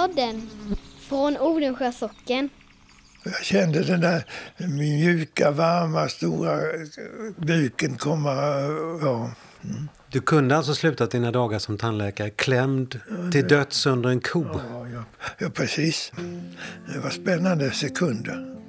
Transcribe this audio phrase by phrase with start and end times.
[0.00, 0.50] Hembygdspodden
[1.00, 2.48] från Odensjö socken.
[3.24, 4.24] Jag kände den där
[4.58, 6.58] mjuka, varma, stora
[7.36, 8.34] buken komma.
[9.02, 9.30] Ja.
[9.64, 9.88] Mm.
[10.10, 13.00] Du kunde alltså sluta dina dagar som tandläkare klämd
[13.32, 14.46] till döds under en ko?
[14.52, 15.04] Ja, ja,
[15.38, 16.12] ja, precis.
[16.94, 18.59] Det var spännande sekunder.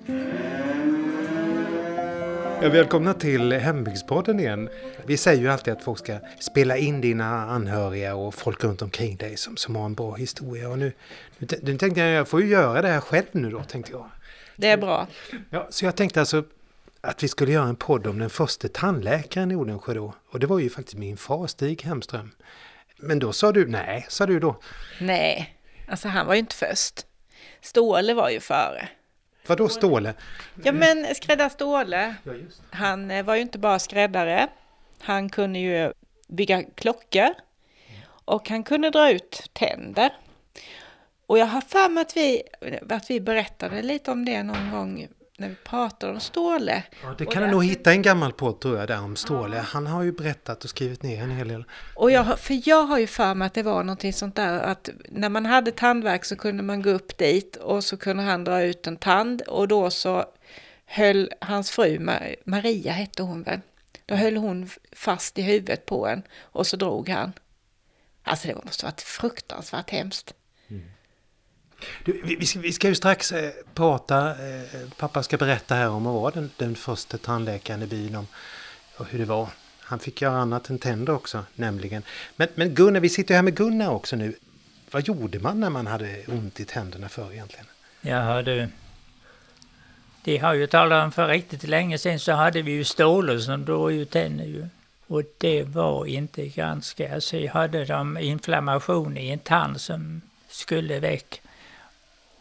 [2.63, 4.69] Ja, välkomna till Hembygdspodden igen.
[5.05, 9.17] Vi säger ju alltid att folk ska spela in dina anhöriga och folk runt omkring
[9.17, 10.69] dig som, som har en bra historia.
[10.69, 10.93] Och nu,
[11.37, 14.09] nu, nu tänkte jag, jag får ju göra det här själv nu då, tänkte jag.
[14.55, 15.07] Det är bra.
[15.49, 16.43] Ja, så jag tänkte alltså
[17.01, 20.13] att vi skulle göra en podd om den första tandläkaren i Odensjö då.
[20.31, 22.31] Och det var ju faktiskt min far Stig Hemström.
[22.97, 24.59] Men då sa du, nej, sa du då.
[24.99, 27.05] Nej, alltså han var ju inte först.
[27.61, 28.89] Ståle var ju före.
[29.51, 30.13] Vadå Ståle?
[30.63, 32.33] Ja men skräddar Ståle, ja,
[32.69, 34.47] han eh, var ju inte bara skräddare.
[34.99, 35.93] Han kunde ju
[36.27, 37.29] bygga klockor
[38.25, 40.13] och han kunde dra ut tänder.
[41.25, 42.43] Och jag har för mig att vi,
[42.89, 45.07] att vi berättade lite om det någon gång
[45.41, 46.83] när vi pratade om Ståle.
[47.03, 49.55] Ja, det kan du nog hitta en gammal podd tror jag där om Ståle.
[49.55, 49.61] Ja.
[49.61, 51.63] Han har ju berättat och skrivit ner en hel del.
[51.95, 54.89] Och jag, för jag har ju för mig att det var någonting sånt där att
[55.09, 58.63] när man hade tandvärk så kunde man gå upp dit och så kunde han dra
[58.63, 60.25] ut en tand och då så
[60.85, 61.99] höll hans fru,
[62.43, 63.59] Maria hette hon väl,
[64.05, 67.33] då höll hon fast i huvudet på en och så drog han.
[68.23, 70.33] Alltså det måste varit fruktansvärt hemskt.
[72.05, 76.07] Du, vi, ska, vi ska ju strax eh, prata, eh, pappa ska berätta här om
[76.07, 78.27] att vara den, den första tandläkaren i byn om
[78.97, 79.47] och hur det var.
[79.79, 82.03] Han fick göra annat än tänder också nämligen.
[82.35, 84.35] Men, men Gunnar, vi sitter här med Gunnar också nu.
[84.91, 87.65] Vad gjorde man när man hade ont i tänderna för egentligen?
[88.01, 88.67] Jaha du.
[90.23, 93.65] Det har ju talat om för riktigt länge sedan så hade vi ju stålar som
[93.65, 94.67] drog ut tänder ju.
[95.07, 101.40] Och det var inte ganska, alltså hade de inflammation i en tand som skulle väck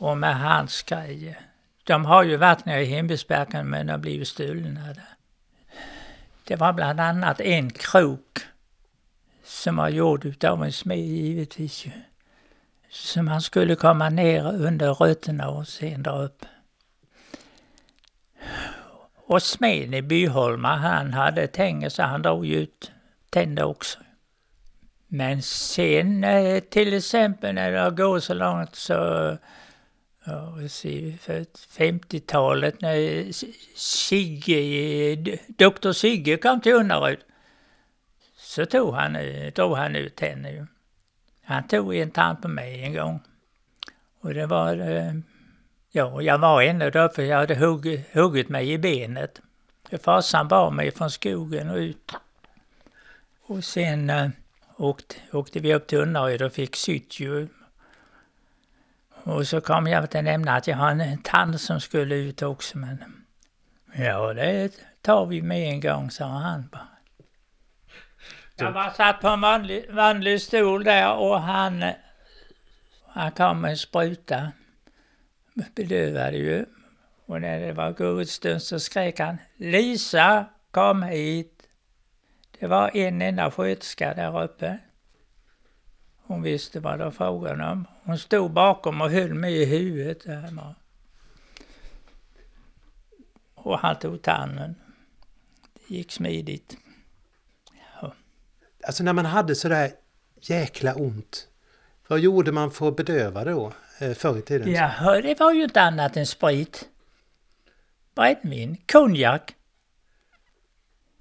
[0.00, 1.38] och med hans grejer.
[1.84, 5.14] De har ju varit nere i Hembygdsbergen men de blivit stulna där.
[6.44, 8.38] Det var bland annat en krok
[9.44, 11.90] som var gjord utav en smed givetvis ju.
[12.90, 16.44] Som han skulle komma ner under rötterna och sen dra upp.
[19.14, 22.92] Och smeden i Byholma, han hade tänger så han drog ut
[23.30, 23.98] tänder också.
[25.08, 29.36] Men sen eh, till exempel när det går så långt så
[30.30, 30.68] ja,
[31.20, 31.44] för
[31.78, 33.32] 50-talet när
[33.74, 37.18] Sigge, doktor Sigge kom till Unnaryd.
[38.36, 39.16] Så tog han,
[39.54, 40.66] drog han ut henne ju.
[41.42, 43.20] Han tog en tand på mig en gång.
[44.20, 45.12] Och det var, eh,
[45.90, 49.40] ja, jag var ännu då för jag hade hugg, huggit mig i benet.
[50.02, 52.12] Farsan bar mig från skogen och ut.
[53.42, 54.28] Och sen eh,
[54.76, 57.48] åkte, åkte vi upp till Unnaryd och fick sytt ju
[59.24, 62.78] och så kom jag att nämna att jag har en tand som skulle ut också
[62.78, 63.04] men...
[63.94, 64.72] Ja, det
[65.02, 66.88] tar vi med en gång, sa han bara.
[68.56, 71.84] Jag var satt på en vanlig, vanlig stol där och han...
[73.06, 74.52] Han kom med en spruta.
[75.74, 76.66] Bedövade ju.
[77.26, 81.62] Och när det var godstund så skrek han Lisa, kom hit!
[82.60, 84.78] Det var en enda sköterska där uppe.
[86.30, 87.86] Hon visste vad det var frågan om.
[88.02, 90.24] Hon stod bakom och höll mig i huvudet.
[90.24, 90.74] Där.
[93.54, 94.74] Och han tog tanden.
[95.74, 96.76] Det gick smidigt.
[98.00, 98.12] Ja.
[98.86, 99.92] Alltså när man hade sådär
[100.40, 101.48] jäkla ont.
[102.08, 103.72] Vad gjorde man för att bedöva då?
[103.98, 104.72] Eh, förr i tiden?
[104.72, 106.88] Ja, det var ju inte annat än sprit.
[108.14, 109.54] Brännvin, konjak.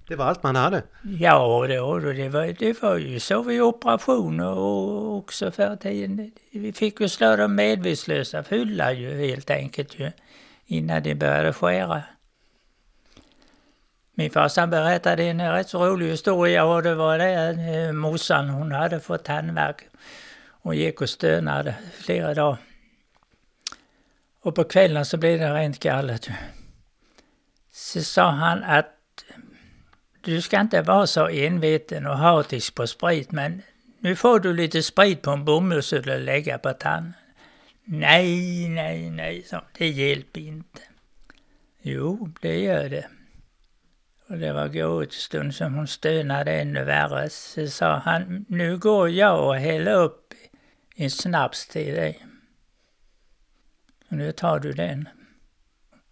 [0.09, 0.83] Det var allt man hade?
[1.19, 6.31] Ja, då, det, var, det var ju så vid operationer och också förr i tiden.
[6.51, 10.11] Vi fick ju slå dem medvetslösa fulla ju helt enkelt ju.
[10.65, 12.03] Innan de började skära.
[14.13, 18.71] Min farsa berättade en rätt så rolig historia och det var det eh, morsan hon
[18.71, 19.81] hade fått tandvärk.
[20.61, 22.57] Hon gick och stönade flera dagar.
[24.41, 26.29] Och på kvällen så blev det rent galet.
[27.71, 28.98] Så sa han att
[30.29, 33.61] du ska inte vara så enveten och hatisk på sprit, men
[33.99, 37.13] nu får du lite sprit på en bomullsull och lägga på tanden.
[37.83, 40.81] Nej, nej, nej, så, det hjälper inte.
[41.81, 43.07] Jo, det gör det.
[44.27, 47.29] Och det var gåtstund som hon stönade ännu värre.
[47.29, 50.33] Så sa han, nu går jag och häller upp
[50.95, 52.25] en snaps till dig.
[54.09, 55.09] Och nu tar du den.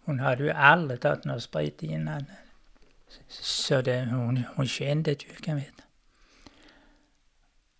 [0.04, 2.24] Hon hade ju aldrig tagit någon sprit innan.
[3.28, 5.82] Så det, hon, hon kände det ju, kan veta.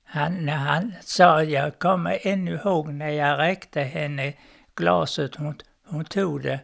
[0.05, 4.35] Han, när han sa, jag kommer ännu ihåg när jag räckte henne
[4.75, 6.61] glaset, hon, hon tog det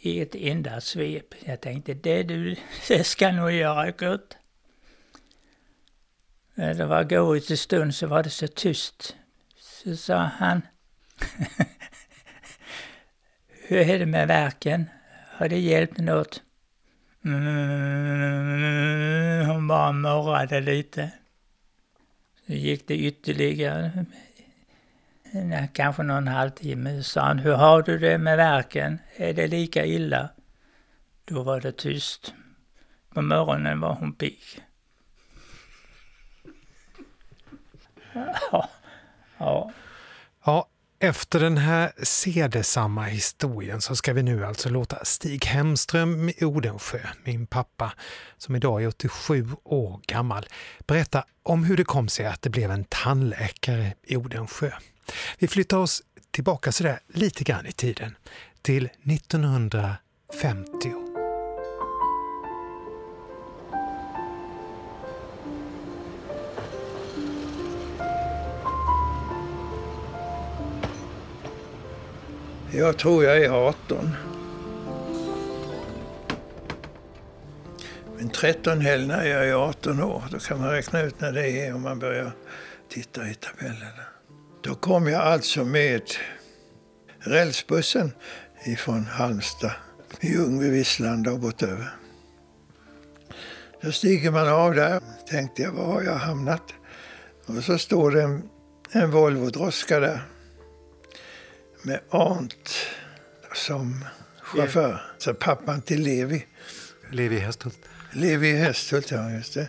[0.00, 1.34] i ett enda svep.
[1.44, 2.56] Jag tänkte, det du,
[2.88, 4.36] det ska nog göra gott.
[6.54, 9.16] När det var gått en stund så var det så tyst.
[9.56, 10.62] Så sa han,
[13.48, 14.90] hur är det med verken?
[15.30, 16.42] Har det hjälpt något?
[17.26, 18.66] Mm,
[19.46, 21.10] hon bara morrade lite.
[22.46, 24.04] Så gick det ytterligare
[25.72, 27.02] kanske någon halvtimme.
[27.02, 28.98] Sa han, hur har du det med verken?
[29.16, 30.28] Är det lika illa?
[31.24, 32.34] Då var det tyst.
[33.14, 34.40] På morgonen var hon pigg.
[38.52, 38.70] Ja.
[39.38, 39.70] ja.
[40.98, 47.00] Efter den här sedesamma historien så ska vi nu alltså låta Stig Hemström i Odensjö,
[47.24, 47.92] min pappa,
[48.38, 50.46] som idag är 87 år gammal,
[50.86, 54.70] berätta om hur det kom sig att det blev en tandläkare i Odensjö.
[55.38, 58.16] Vi flyttar oss tillbaka sådär lite grann i tiden,
[58.62, 61.05] till 1950.
[72.72, 74.16] Jag tror jag är 18.
[78.16, 81.50] Men 13 helg när jag är 18 år, då kan man räkna ut när det
[81.50, 82.32] är om man börjar
[82.88, 84.02] titta i tabellerna.
[84.62, 86.02] Då kom jag alltså med
[87.18, 88.12] rälsbussen
[88.64, 89.72] ifrån Halmstad,
[90.20, 91.88] Ljungby, Visslanda och bortöver.
[93.82, 95.00] Då stiger man av där.
[95.30, 96.74] tänkte jag, var har jag hamnat?
[97.46, 98.42] Och så står det en,
[98.92, 100.22] en Volvo-droska där
[101.86, 102.68] med Arnt
[103.54, 104.04] som
[104.42, 105.02] chaufför.
[105.18, 106.46] Så pappan till Levi.
[107.10, 107.78] Levi Hästhult.
[108.12, 109.68] Levi Hästhult, ja just det.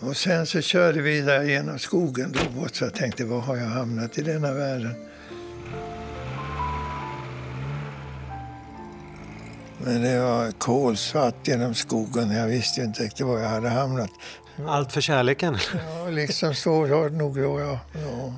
[0.00, 3.56] Och sen så körde vi där genom skogen då bort så jag tänkte, var har
[3.56, 4.94] jag hamnat i denna världen?
[9.78, 12.30] Men det var kolsvart genom skogen.
[12.30, 14.10] Jag visste inte riktigt var jag hade hamnat.
[14.66, 15.58] Allt för kärleken?
[15.74, 17.38] Ja, liksom så var det nog.
[17.38, 18.34] Ja, ja.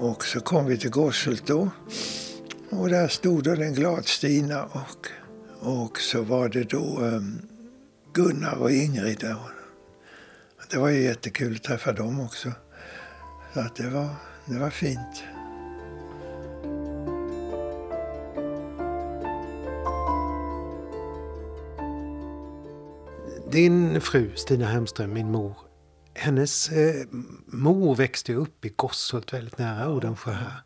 [0.00, 1.70] Och så kom vi till Gosshult då.
[2.70, 5.06] Och där stod då den glad Stina och,
[5.60, 7.38] och så var det då um,
[8.12, 9.36] Gunnar och Ingrid där.
[10.70, 12.52] Det var ju jättekul att träffa dem också.
[13.54, 14.08] Så att det var,
[14.46, 15.22] det var fint.
[23.50, 25.56] Din fru Stina Hemström, min mor,
[26.18, 27.06] hennes eh,
[27.46, 30.62] mor växte upp i Gosshult väldigt nära Odensjö här.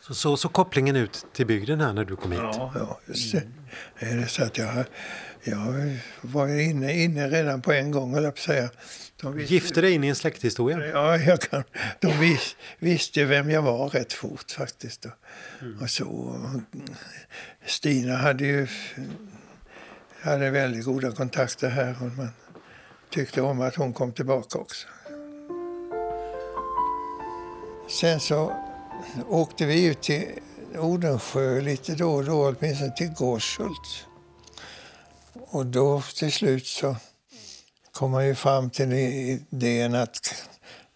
[0.00, 2.40] Så, så så kopplingen ut till bygden här när du kom hit?
[2.42, 3.42] Ja, ja just det.
[3.98, 4.84] Är det så att jag,
[5.42, 8.70] jag var inne, inne redan på en gång, höll jag på att säga.
[9.20, 10.86] De visste, Gifte dig in i en släkthistoria?
[10.86, 11.64] Ja, jag kan,
[12.00, 15.06] de vis, visste vem jag var rätt fort faktiskt.
[15.60, 15.78] Mm.
[15.82, 16.40] Och så,
[17.66, 18.66] Stina hade ju
[20.22, 22.28] hade väldigt goda kontakter här och man
[23.12, 24.86] tyckte om att hon kom tillbaka också.
[27.88, 28.52] Sen så
[29.28, 30.26] åkte vi ut till
[30.78, 34.06] Odensjö lite då och då, åtminstone till Gårdshult.
[35.32, 36.96] Och då till slut så
[37.92, 40.34] kom man ju fram till idén att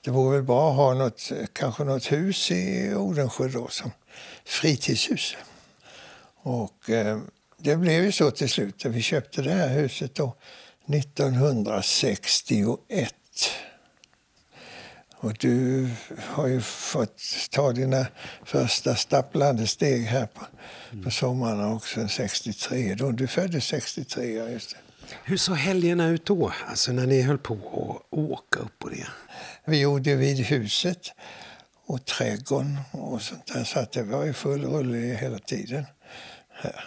[0.04, 3.90] det vore väl bra att ha något, kanske något hus i Odensjö då som
[4.44, 5.36] fritidshus.
[6.36, 7.18] Och eh,
[7.58, 8.84] det blev ju så till slut.
[8.84, 10.36] Vi köpte det här huset då
[10.86, 13.12] 1961.
[15.18, 15.88] Och du
[16.18, 18.06] har ju fått ta dina
[18.44, 20.46] första stapplande steg här på,
[20.92, 21.04] mm.
[21.04, 22.94] på sommarna också, 63.
[22.94, 24.76] Då, du föddes 63, ja just det.
[25.24, 29.06] Hur såg helgerna ut då, alltså när ni höll på att åka upp på det?
[29.64, 31.12] Vi gjorde vid huset
[31.86, 35.86] och trädgården och sånt där, så att det var ju full rulle hela tiden.
[36.50, 36.84] Här.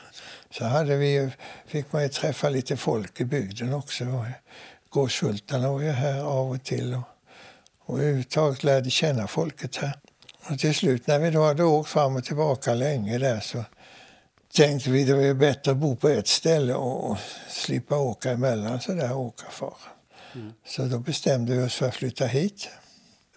[0.51, 1.29] Så hade vi,
[1.65, 4.25] fick man ju träffa lite folk i bygden också.
[4.89, 6.94] Gårdshultarna var ju här av och till.
[6.94, 7.03] Och,
[7.79, 10.00] och överhuvudtaget lärde känna folket här.
[10.50, 13.63] Och till slut när vi då hade åkt fram och tillbaka länge där så
[14.53, 17.18] tänkte vi det var ju bättre att bo på ett ställe och, och
[17.50, 19.77] slippa åka emellan så där åka far.
[20.36, 20.53] Mm.
[20.65, 22.70] Så då bestämde vi oss för att flytta hit.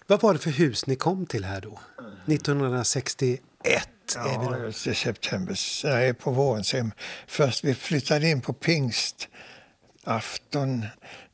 [0.07, 1.79] Vad var det för hus ni kom till här då?
[2.25, 3.92] 1961?
[4.15, 5.57] Ja, just det, september.
[5.83, 6.63] Nej, på våren.
[6.63, 6.93] Sen,
[7.27, 10.85] först vi flyttade in på pingstafton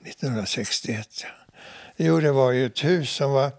[0.05, 1.25] 1961.
[1.97, 3.51] Jo, det var ju ett hus som var...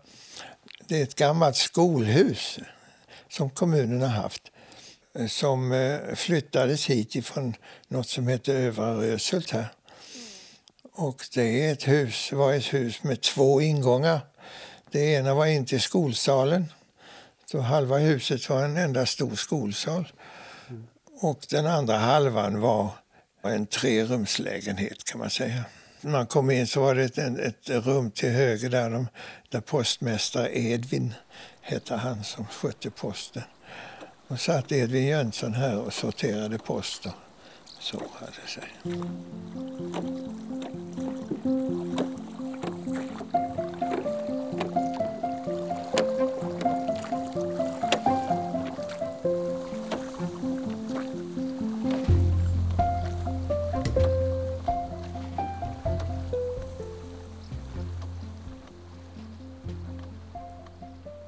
[0.89, 2.59] Det är ett gammalt skolhus
[3.29, 4.51] som kommunen har haft
[5.29, 7.55] som eh, flyttades hit ifrån
[7.89, 9.19] något som heter Övre
[9.53, 9.67] här.
[10.93, 14.21] Och det är ett hus, var ett hus med två ingångar.
[14.91, 16.73] Det ena var in till skolsalen.
[17.51, 20.13] Så halva huset var en enda stor skolsal.
[21.21, 22.91] Och den andra halvan var
[23.43, 25.65] en trerumslägenhet kan man säga.
[26.01, 29.09] När man kom in så var det ett, ett rum till höger där, de,
[29.49, 31.15] där postmästare Edvin
[31.61, 33.43] hette han som skötte posten.
[34.29, 37.13] Och satt Edvin Jönsson här och sorterade poster.
[37.81, 38.69] Så hade det sig.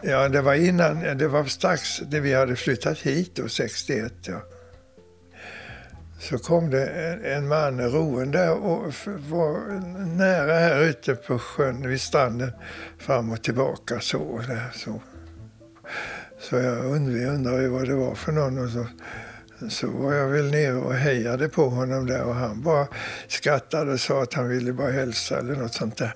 [0.04, 4.12] Ja, det var innan, det var strax när vi hade flyttat hit då, 61.
[4.26, 4.42] Ja.
[6.20, 9.80] Så kom det en, en man roende och var
[10.16, 12.52] nära här ute på sjön vid stranden
[12.98, 14.40] fram och tillbaka så.
[14.48, 15.02] Där, så.
[16.40, 18.86] så jag undrade vad det var för någon och så,
[19.68, 22.86] så var jag väl nere och hejade på honom där och han bara
[23.28, 26.14] skrattade och sa att han ville bara hälsa eller något sånt där.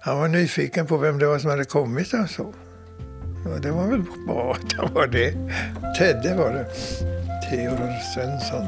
[0.00, 2.54] Han var nyfiken på vem det var som hade kommit och så.
[3.54, 5.32] Och det var väl bra att han var det.
[5.98, 6.66] Tedde var det.
[7.50, 8.66] Theodor Svensson.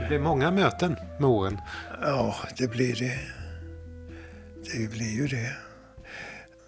[0.00, 1.58] Det blev många möten med åren.
[2.02, 3.18] Ja, det blir det.
[4.72, 5.56] Det blir ju det.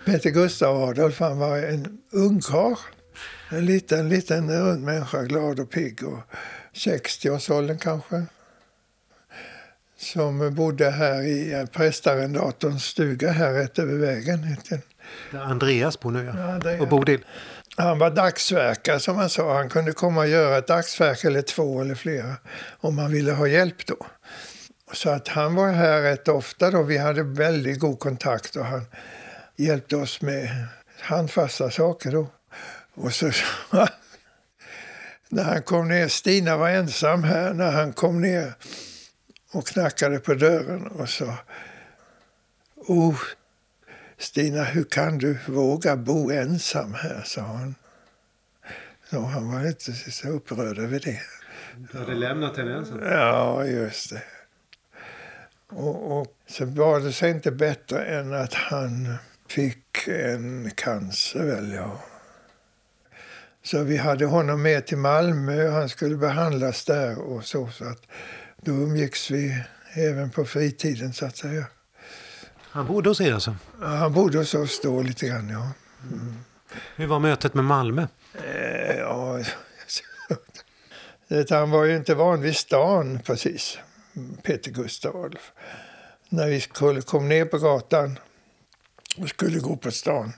[0.05, 2.77] Peter Gustav Adolf han var en ungkarl.
[3.51, 6.05] En liten, liten rund människa, glad och pigg.
[6.05, 6.19] Och
[6.75, 8.27] 60-årsåldern kanske
[10.03, 14.57] som bodde här i prästarrendatorns stuga här rätt över vägen.
[15.31, 16.61] Där Andreas bor nu ja.
[16.65, 17.25] ja och Bodil.
[17.77, 19.55] Han var dagsverkare som han sa.
[19.55, 22.37] Han kunde komma och göra ett dagsverk eller två eller flera
[22.81, 24.07] om man ville ha hjälp då.
[24.93, 26.83] Så att han var här rätt ofta då.
[26.83, 28.87] Vi hade väldigt god kontakt och han
[29.57, 30.67] hjälpte oss med
[31.01, 32.27] handfasta saker då.
[32.95, 33.27] Och så
[35.29, 38.55] när han kom ner, Stina var ensam här när han kom ner
[39.53, 41.37] och knackade på dörren och sa
[42.77, 43.21] Oh,
[44.19, 47.23] Stina, hur kan du våga bo ensam här?
[47.25, 47.75] sa han.
[49.11, 51.21] Så han var inte så upprörd över det.
[51.93, 53.03] Du hade lämnat henne ensam?
[53.03, 54.23] Ja, just det.
[55.69, 59.15] Och, och så var det sig inte bättre än att han
[59.49, 62.01] fick en cancer, väl ja.
[63.63, 65.69] Så vi hade honom med till Malmö.
[65.69, 67.69] Han skulle behandlas där och så.
[67.69, 68.07] så att
[68.65, 69.65] då umgicks vi
[69.95, 71.67] även på fritiden så att säga.
[72.61, 73.57] Han bodde hos er alltså?
[73.81, 75.71] Ja, han bodde hos oss då lite grann, ja.
[76.13, 76.35] Mm.
[76.97, 78.07] Hur var mötet med Malmö?
[78.45, 79.41] Eh, ja,
[81.51, 83.79] han var ju inte van vid stan precis,
[84.43, 85.53] Peter Gustav Adolf.
[86.29, 86.61] När vi
[87.03, 88.19] kom ner på gatan
[89.17, 90.33] och skulle gå på stan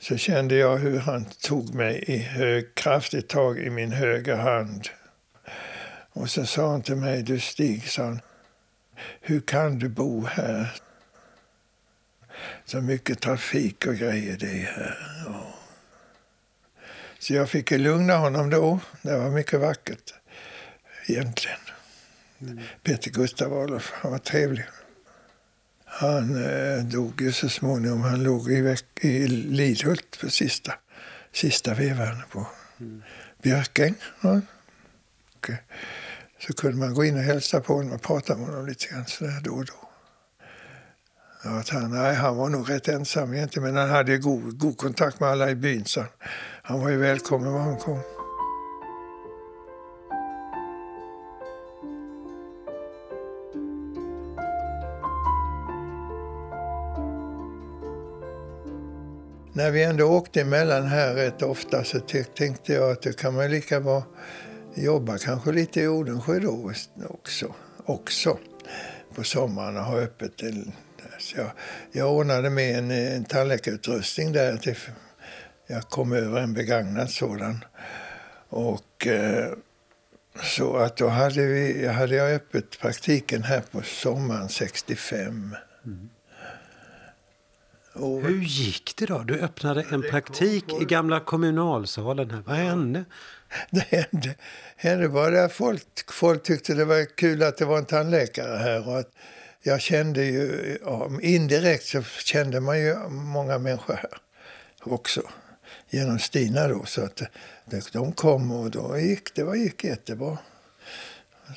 [0.00, 4.88] så kände jag hur han tog mig i hög, kraftigt tag i min högra hand
[6.12, 8.20] och så sa han till mig, du Stig, sa han,
[9.20, 10.82] hur kan du bo här?
[12.64, 14.98] Så mycket trafik och grejer det är här.
[17.18, 18.80] Så jag fick lugna honom då.
[19.02, 20.14] Det var mycket vackert
[21.06, 21.58] egentligen.
[22.40, 22.60] Mm.
[22.82, 24.64] Peter Gustav Adolf, han var trevlig.
[25.84, 28.00] Han eh, dog ju så småningom.
[28.00, 30.74] Han låg i, i Lidhult på sista,
[31.32, 32.46] sista vevan på
[32.80, 33.02] mm.
[33.42, 33.94] Björkäng.
[34.20, 34.40] Ja.
[35.36, 35.50] Och,
[36.46, 39.06] så kunde man gå in och hälsa på honom och prata med honom lite grann
[39.06, 39.88] sådär då och då.
[41.44, 44.76] Ja, att han, nej, han var nog rätt ensam egentligen, men han hade god, god
[44.76, 46.04] kontakt med alla i byn så
[46.62, 48.00] han var ju välkommen var han kom.
[59.54, 62.00] När vi ändå åkte emellan här rätt ofta så
[62.34, 64.04] tänkte jag att det kan man lika bra
[64.74, 66.72] jobba kanske lite i Odensjö då
[67.08, 67.54] också.
[67.84, 68.38] också
[69.14, 70.32] på sommaren och ha öppet.
[71.18, 71.50] Så jag,
[71.92, 74.56] jag ordnade med en, en tandläkarutrustning där.
[74.56, 74.76] Till,
[75.66, 77.64] jag kom över en begagnad sådan.
[78.48, 79.52] Och eh,
[80.42, 85.56] så att då hade, vi, hade jag öppet praktiken här på sommaren 65.
[85.84, 86.10] Mm.
[87.94, 89.18] Och, Hur gick det då?
[89.18, 92.42] Du öppnade en praktik i gamla kommunalsalen här.
[92.46, 93.04] Vad hände?
[93.70, 94.34] Det hände,
[94.76, 98.88] hände bara att folk, folk tyckte det var kul att det var en tandläkare här.
[98.88, 99.10] Och att
[99.62, 100.78] jag kände ju,
[101.22, 104.18] indirekt så kände man ju många människor här
[104.82, 105.22] också.
[105.90, 106.84] genom Stina då.
[106.84, 107.22] Så att
[107.92, 110.38] de kom och då gick det var, gick jättebra.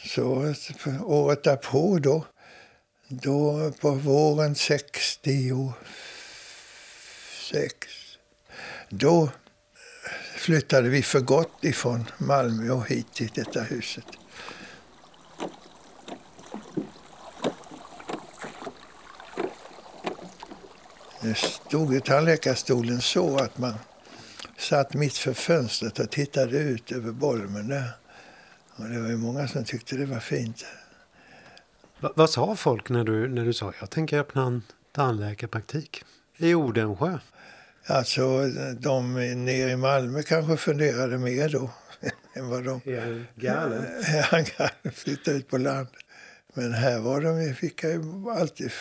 [0.05, 0.53] Så
[1.03, 2.25] året därpå då,
[3.07, 5.77] då på våren 66,
[8.89, 9.29] då
[10.45, 14.05] flyttade vi för gott ifrån Malmö och hit till detta huset.
[21.21, 23.73] Det stod i tandläkarstolen så att man
[24.57, 27.89] satt mitt för fönstret och tittade ut över Bolmen där.
[28.75, 30.65] Och det var ju många som tyckte det var fint.
[31.99, 36.03] Va, vad sa folk när du, när du sa jag tänker öppna en tandläkarpraktik
[36.37, 37.19] i Odensjö?
[37.87, 38.47] Alltså,
[38.79, 39.13] de
[39.45, 41.69] nere i Malmö kanske funderade mer då
[42.33, 42.81] än vad de...
[42.85, 43.85] Är han galen?
[44.23, 44.45] Han
[45.27, 45.87] ut på land.
[46.53, 48.01] Men här var de, fick ju
[48.39, 48.71] alltid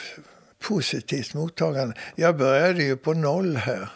[0.58, 1.94] positivt mottagande.
[2.14, 3.88] Jag började ju på noll här.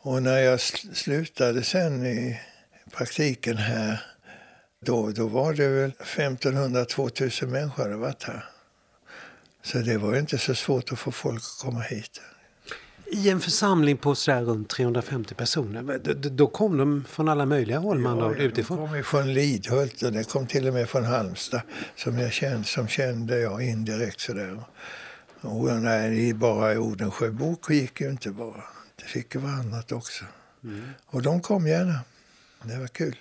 [0.00, 2.40] Och när jag slutade sen i
[2.92, 4.02] praktiken här,
[4.80, 8.44] då, då var det väl 1500-2000 människor hade varit här.
[9.62, 12.20] Så det var inte så svårt att få folk att komma hit.
[13.10, 15.98] I en församling på sådär runt 350 personer,
[16.30, 18.78] då kom de från alla möjliga håll man ja, utifrån?
[18.78, 21.60] De kom från Lidhult och det kom till och med från Halmstad
[21.96, 24.62] som jag kände, som kände jag indirekt sådär.
[25.40, 28.62] Och när bara i Odensjöbok gick ju inte bara.
[28.96, 30.24] Det fick ju vara annat också.
[30.64, 30.90] Mm.
[31.06, 32.00] Och de kom gärna.
[32.62, 33.16] Det var kul.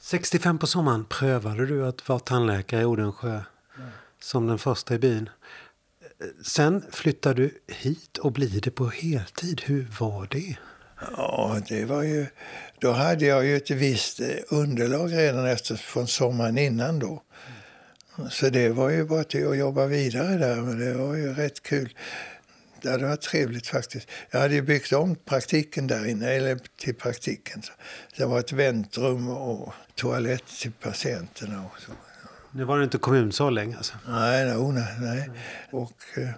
[0.00, 3.88] 65 på sommaren prövade du att vara tandläkare i Odensjö mm.
[4.20, 5.28] som den första i byn.
[6.44, 9.62] Sen flyttade du hit och blir det på heltid.
[9.64, 10.56] Hur var det?
[11.16, 12.26] Ja, det var ju...
[12.80, 17.22] Då hade jag ju ett visst eh, underlag redan efter, från sommaren innan då.
[18.30, 20.56] Så det var ju bara till att jobba vidare där.
[20.56, 21.94] Men det var ju rätt kul.
[22.82, 24.08] Det hade varit trevligt faktiskt.
[24.30, 27.62] Jag hade ju byggt om praktiken där inne, eller till praktiken.
[28.16, 31.92] det var ett väntrum och toalett till patienterna och så.
[32.52, 33.94] Nu var det inte kommunsal längre alltså?
[34.08, 35.30] Nej, no, nej, nej.
[35.70, 36.30] Och eh,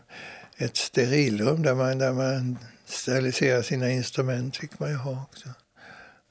[0.56, 5.48] ett sterilrum där man, där man steriliserar sina instrument fick man ju ha också.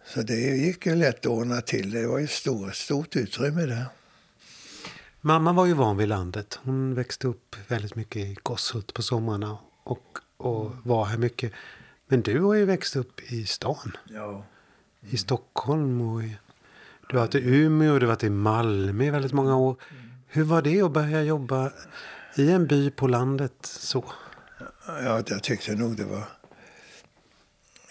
[0.05, 1.91] Så det gick ju lätt att ordna till.
[1.91, 3.85] Det var ju stort, stort utrymme där.
[5.21, 6.59] Mamma var ju van vid landet.
[6.63, 11.51] Hon växte upp väldigt mycket i Gosshult på somrarna och, och var här mycket.
[12.07, 13.97] Men du har ju växt upp i stan.
[14.09, 14.29] Ja.
[14.29, 14.43] Mm.
[15.15, 16.37] I Stockholm och i,
[17.11, 19.75] du har varit i Umeå och du har varit i Malmö i väldigt många år.
[20.27, 21.71] Hur var det att börja jobba
[22.35, 24.05] i en by på landet så?
[24.87, 26.23] Ja, jag tyckte nog det var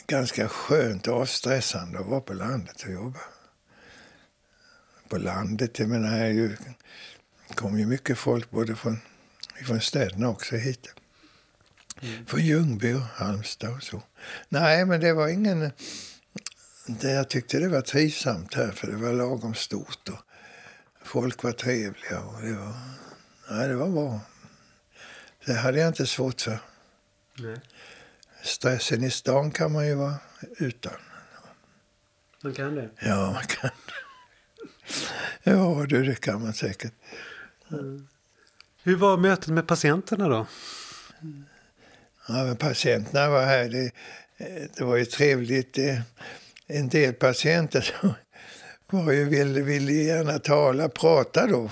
[0.07, 3.19] ganska skönt och avstressande att vara på landet och jobba.
[5.09, 6.57] På landet, jag menar, är ju
[7.55, 8.99] kom ju mycket folk både från,
[9.67, 10.95] från städerna också hit.
[12.01, 12.27] Mm.
[12.27, 14.03] Från Ljungby och Halmstad och så.
[14.49, 15.71] Nej, men det var ingen...
[16.99, 20.19] Det, jag tyckte det var trivsamt här för det var lagom stort och
[21.03, 22.75] folk var trevliga och det var...
[23.51, 24.21] Nej, det var bra.
[25.47, 26.59] Det hade jag inte svårt för.
[27.39, 27.57] Nej.
[28.43, 30.93] Stressen i stan kan man ju vara utan.
[32.43, 32.91] Man kan det?
[33.01, 33.93] Ja, man kan det.
[35.51, 36.93] Ja, du, det kan man säkert.
[38.83, 40.47] Hur var mötet med patienterna då?
[42.29, 43.69] Ja, men patienterna var här.
[43.69, 43.93] Det,
[44.77, 45.79] det var ju trevligt.
[46.73, 47.95] En del patienter
[48.91, 51.71] var ju, ville, ville gärna tala, prata då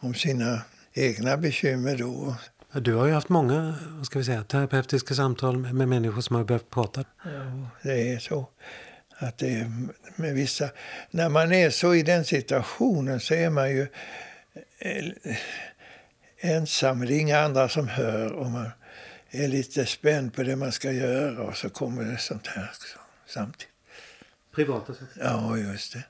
[0.00, 2.36] om sina egna bekymmer då.
[2.72, 6.44] Du har ju haft många vad ska vi säga, terapeutiska samtal med, människor som har
[6.44, 7.04] behövt prata.
[7.24, 8.48] Ja, det är så.
[9.18, 9.70] Att det
[10.16, 10.68] med vissa,
[11.10, 13.86] när man är så i den situationen så är man ju
[14.78, 15.36] Eh,
[16.40, 17.00] ensam.
[17.00, 18.32] Det är inga andra som hör.
[18.32, 18.70] Och man
[19.30, 22.70] är lite spänd på det man ska göra och så kommer det sånt här
[23.26, 23.77] samtidigt.
[24.58, 25.20] Privata saker?
[25.20, 26.04] Ja, just det.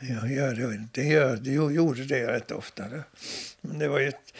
[0.00, 2.84] Jag gör det, det, gör, det gjorde det rätt ofta.
[3.60, 4.34] Men det var ju ett,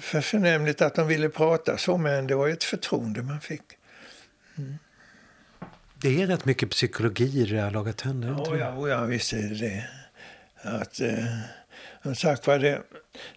[0.00, 3.62] för förnämligt att de ville prata så, men det var ju ett förtroende man fick.
[4.58, 4.78] Mm.
[6.00, 8.28] Det är rätt mycket psykologi i det här laga tänder.
[8.28, 9.88] Ja, ja, ja, visst är det det.
[10.62, 11.38] Att, eh,
[12.02, 12.82] som sagt var, det,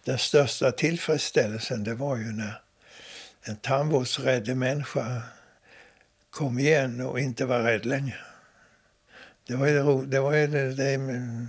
[0.04, 2.60] den största tillfredsställelsen det var ju när
[3.42, 5.22] en tandvårdsrädd människa
[6.30, 8.25] kom igen och inte var rädd längre.
[9.46, 10.98] Det var ju det, det, var det, det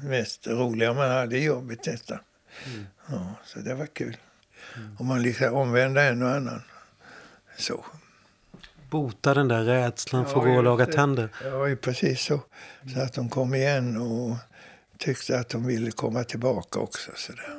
[0.10, 2.19] mest roliga man hade i jobbet detta.
[2.65, 2.86] Mm.
[3.10, 4.17] Ja, så det var kul.
[4.75, 4.95] Mm.
[4.99, 6.62] Och man liksom omvände en och annan.
[7.57, 7.86] Så.
[8.89, 11.29] Bota den där rädslan för ja, att gå och laga tänder.
[11.43, 12.41] Ja, precis så.
[12.93, 14.38] Så att de kom igen och
[14.97, 17.12] tyckte att de ville komma tillbaka också.
[17.15, 17.57] Sådär.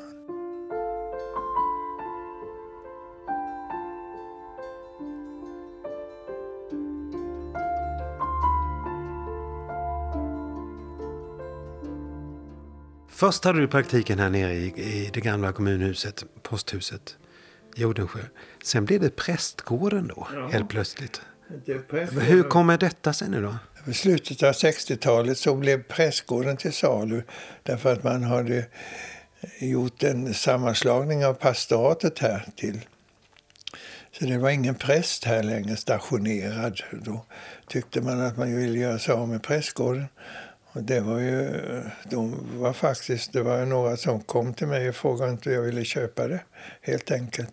[13.19, 17.17] Först hade du praktiken här nere i, i det gamla kommunhuset, posthuset
[17.77, 18.21] i Odensjö.
[18.65, 21.21] Sen blev det prästgården då, helt plötsligt.
[22.21, 23.55] Hur kommer detta sig nu då?
[23.91, 27.23] I slutet av 60-talet så blev prästgården till salu
[27.63, 28.65] därför att man hade
[29.61, 32.81] gjort en sammanslagning av pastoratet här till.
[34.13, 36.81] Så det var ingen präst här längre stationerad.
[36.93, 37.25] Då
[37.69, 40.05] tyckte man att man ville göra sig av med prästgården.
[40.79, 41.61] Och det var ju,
[42.05, 45.85] de var faktiskt, det var några som kom till mig och frågade inte jag ville
[45.85, 46.41] köpa det,
[46.81, 47.51] helt enkelt.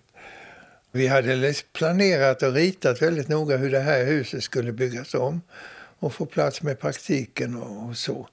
[0.92, 5.42] Vi hade planerat och ritat väldigt noga hur det här huset skulle byggas om
[6.00, 8.28] och få plats med praktiken och så.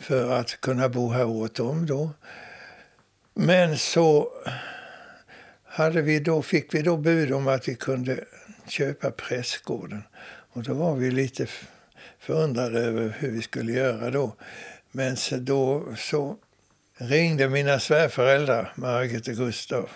[0.00, 2.10] För att kunna bo här året om då.
[3.34, 4.32] Men så
[5.64, 8.24] hade vi då, fick vi då bud om att vi kunde
[8.66, 10.02] köpa prästgården.
[10.52, 11.46] Och då var vi lite
[12.18, 14.36] förundrade över hur vi skulle göra då.
[14.90, 16.36] Men så då så
[16.96, 19.90] ringde mina svärföräldrar, Margit och Gustav,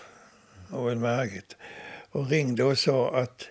[0.71, 1.57] och väl Margit,
[2.11, 3.49] och ringde och sa att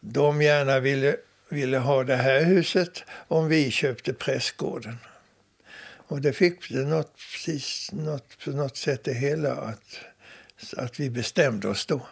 [0.00, 1.16] de gärna ville,
[1.48, 4.96] ville ha det här huset om vi köpte prästgården.
[6.10, 9.98] Och det fick det något, precis, något, på något sätt det hela att,
[10.76, 12.06] att vi bestämde oss då.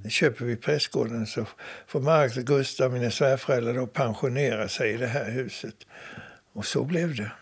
[0.00, 0.10] Mm.
[0.10, 1.46] Köper vi prästgården så
[1.86, 5.74] får Margit och Gustav, mina svärföräldrar, då pensionera sig i det här huset.
[6.52, 7.32] Och så blev det.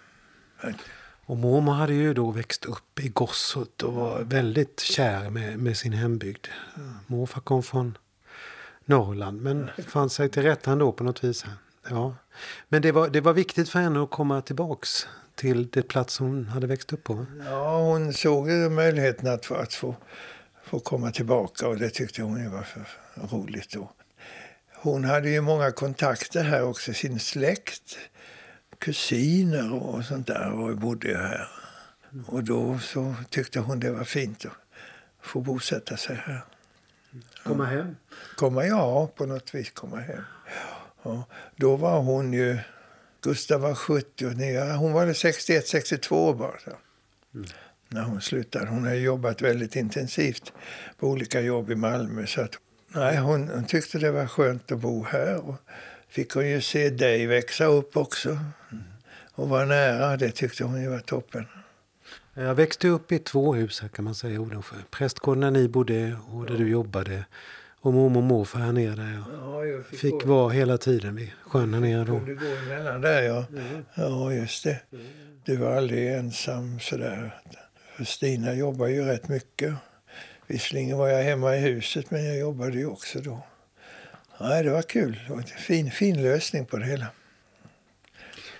[1.26, 5.76] Och mormor hade ju då växt upp i Gosshult och var väldigt kär med, med
[5.76, 6.46] sin hembygd.
[7.06, 7.98] Morfar kom från
[8.84, 11.44] Norrland men fann sig till rätta ändå på något vis.
[11.88, 12.14] Ja.
[12.68, 16.46] Men det var, det var viktigt för henne att komma tillbaks till det plats hon
[16.46, 17.26] hade växt upp på?
[17.46, 19.96] Ja, hon såg möjligheten att, att få,
[20.68, 22.66] få komma tillbaka och det tyckte hon var
[23.14, 23.92] roligt då.
[24.74, 27.98] Hon hade ju många kontakter här också, sin släkt,
[28.78, 31.48] kusiner och sånt där och bodde här.
[32.26, 34.52] Och då så tyckte hon det var fint att
[35.20, 36.40] få bosätta sig här.
[37.44, 37.96] Komma hem?
[38.36, 40.22] Komma, ja, på något vis komma hem.
[41.02, 41.24] Ja,
[41.56, 42.58] då var hon ju
[43.20, 46.56] Gustav var 70 hon var 61, 62 år bara.
[47.34, 47.48] Mm.
[47.88, 48.66] När hon slutade.
[48.66, 50.52] Hon har jobbat väldigt intensivt
[50.98, 52.26] på olika jobb i Malmö.
[52.26, 55.48] Så att, nej, hon, hon tyckte det var skönt att bo här.
[55.48, 55.56] Och
[56.08, 58.28] fick hon ju se dig växa upp också.
[58.28, 58.84] Mm.
[59.34, 61.46] Och vara nära, det tyckte hon ju var toppen.
[62.34, 64.76] Jag växte upp i två hus här kan man säga i Odensjö.
[64.90, 67.24] Prästgården där ni bodde och där du jobbade
[67.80, 68.94] och mormor och morfar här nere.
[68.94, 72.04] Där ja, jag fick, fick vara hela tiden vid sjön här nere.
[72.04, 72.18] Då.
[72.18, 73.44] Du gå emellan där ja.
[73.52, 73.84] Mm.
[73.94, 74.80] Ja, just det.
[75.44, 77.40] Du var aldrig ensam sådär.
[78.04, 79.74] Stina jobbar ju rätt mycket.
[80.46, 83.46] Visserligen var jag hemma i huset men jag jobbade ju också då.
[84.40, 85.20] Nej, det var kul.
[85.26, 87.06] Det var en fin, fin lösning på det hela.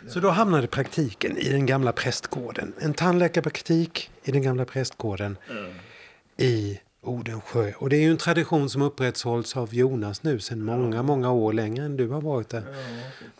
[0.08, 2.72] Så då hamnade praktiken i den gamla prästgården.
[2.80, 5.72] En tandläkarpraktik i den gamla prästgården mm.
[6.36, 7.72] i Odensjö.
[7.76, 11.52] Och det är ju en tradition som upprätthålls av Jonas nu sedan många, många år
[11.52, 12.64] längre än du har varit där.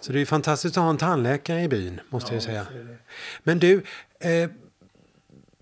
[0.01, 2.67] Så det är fantastiskt att ha en tandläkare i byn, måste jag säga.
[3.43, 3.83] Men du,
[4.21, 4.51] eh,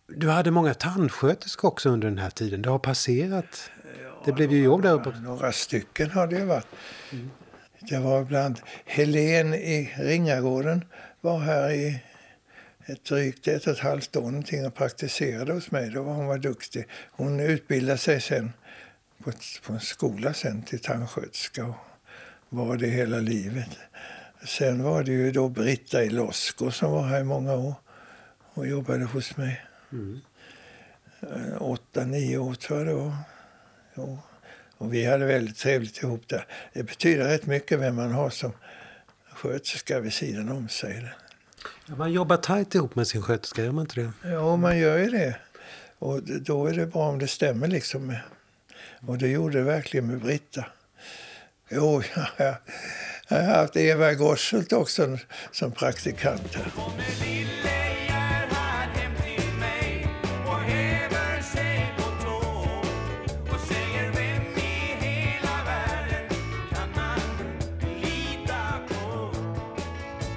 [0.09, 2.62] du hade många tandsköterskor också under den här tiden.
[2.62, 3.71] Det har passerat.
[4.25, 5.11] Det blev ju jobb där uppe.
[5.11, 6.66] Några stycken har det varit.
[7.12, 7.31] Mm.
[7.81, 10.85] Det var bland Helen i Ringagården
[11.21, 12.03] var här i
[12.87, 15.90] ett drygt ett och ett halvt år någonting och praktiserade hos mig.
[15.90, 16.87] Då var hon var duktig.
[17.11, 18.53] Hon utbildade sig sen
[19.25, 19.33] på,
[19.66, 21.77] på en skola sen till tandsköterska och
[22.49, 23.71] var det hela livet.
[24.47, 27.75] Sen var det ju då Britta Ilosko som var här i många år
[28.55, 29.62] och jobbade hos mig.
[29.97, 30.21] Mm.
[31.59, 33.17] Åtta, nio år tror jag det var.
[33.95, 34.19] Jo.
[34.79, 36.47] Och vi hade väldigt trevligt ihop där.
[36.73, 38.53] Det betyder rätt mycket vem man har som
[39.33, 41.13] sköterska vid sidan om sig.
[41.87, 44.31] Ja, man jobbar tajt ihop med sin sköterska, gör man inte det?
[44.31, 45.37] Ja, man gör ju det.
[45.99, 48.17] Och då är det bra om det stämmer liksom.
[49.07, 50.65] Och det gjorde det verkligen med Britta.
[51.71, 52.27] Jo, jag,
[53.29, 55.19] jag har haft Eva Gosselt också
[55.53, 56.73] som praktikant här.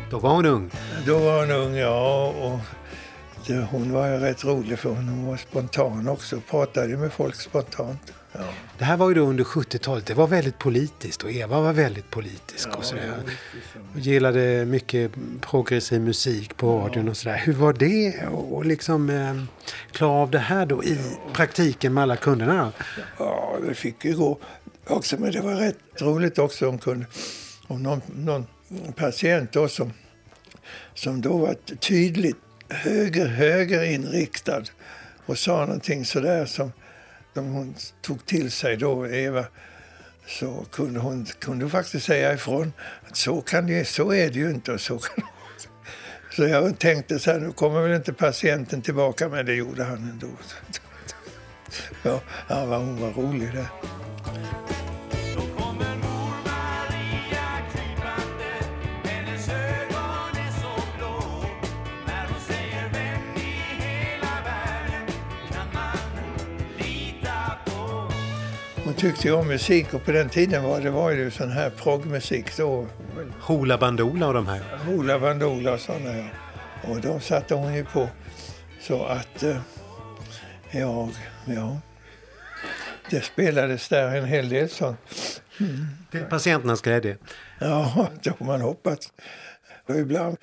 [0.10, 0.72] Då var hon ung?
[1.06, 2.28] Då var hon ung, ja.
[2.28, 2.60] Och
[3.48, 6.42] det, hon var ju rätt rolig för hon var spontan också.
[6.50, 8.14] Pratade med folk spontant.
[8.32, 8.40] Ja.
[8.78, 10.06] Det här var ju då under 70-talet.
[10.06, 12.70] Det var väldigt politiskt och Eva var väldigt politisk.
[12.72, 13.14] Ja, och sådär.
[13.94, 17.38] Och gillade mycket progressiv musik på radion och sådär.
[17.38, 18.14] Hur var det
[18.60, 19.44] att liksom eh,
[19.92, 20.98] klara av det här då i
[21.34, 22.72] praktiken med alla kunderna?
[23.18, 24.40] Ja, det fick ju gå
[24.88, 25.18] också.
[25.20, 27.06] Men det var rätt roligt också om, kunde,
[27.68, 28.46] om någon, någon
[28.96, 29.94] patient då som
[30.94, 32.38] som då var tydligt
[32.70, 34.64] höger, högerinriktad
[35.26, 36.72] och sa någonting sådär som
[37.34, 39.46] som hon tog till sig då, Eva,
[40.28, 42.74] så kunde hon kunde faktiskt säga ifrån
[43.08, 44.72] att så, kan det, så är det ju inte.
[44.72, 45.26] Och så, kan,
[46.36, 50.10] så jag tänkte så här, nu kommer väl inte patienten tillbaka, men det gjorde han
[50.10, 50.28] ändå.
[52.04, 53.68] Ja, hon var rolig där.
[69.00, 72.58] Tyckte jag om musik och på den tiden var det var ju sån här proggmusik
[72.58, 72.88] då.
[73.42, 74.62] Hoola Bandoola och de här?
[74.86, 76.26] Hoola Bandoola och sådana ja.
[76.82, 78.10] Och de satte hon ju på.
[78.82, 79.58] Så att eh,
[80.72, 81.10] jag,
[81.46, 81.80] ja.
[83.10, 85.00] Det spelades där en hel del sånt.
[85.60, 85.88] Mm.
[86.12, 87.18] Till patienternas glädje?
[87.60, 89.14] Ja, det får man hoppas.
[89.88, 90.38] Och ibland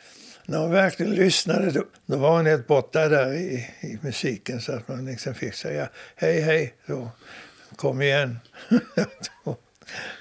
[0.46, 4.72] när hon verkligen lyssnade då, då var hon helt borta där i, i musiken så
[4.72, 6.74] att man liksom fick säga hej hej.
[6.86, 7.10] Så
[7.76, 8.38] kom igen.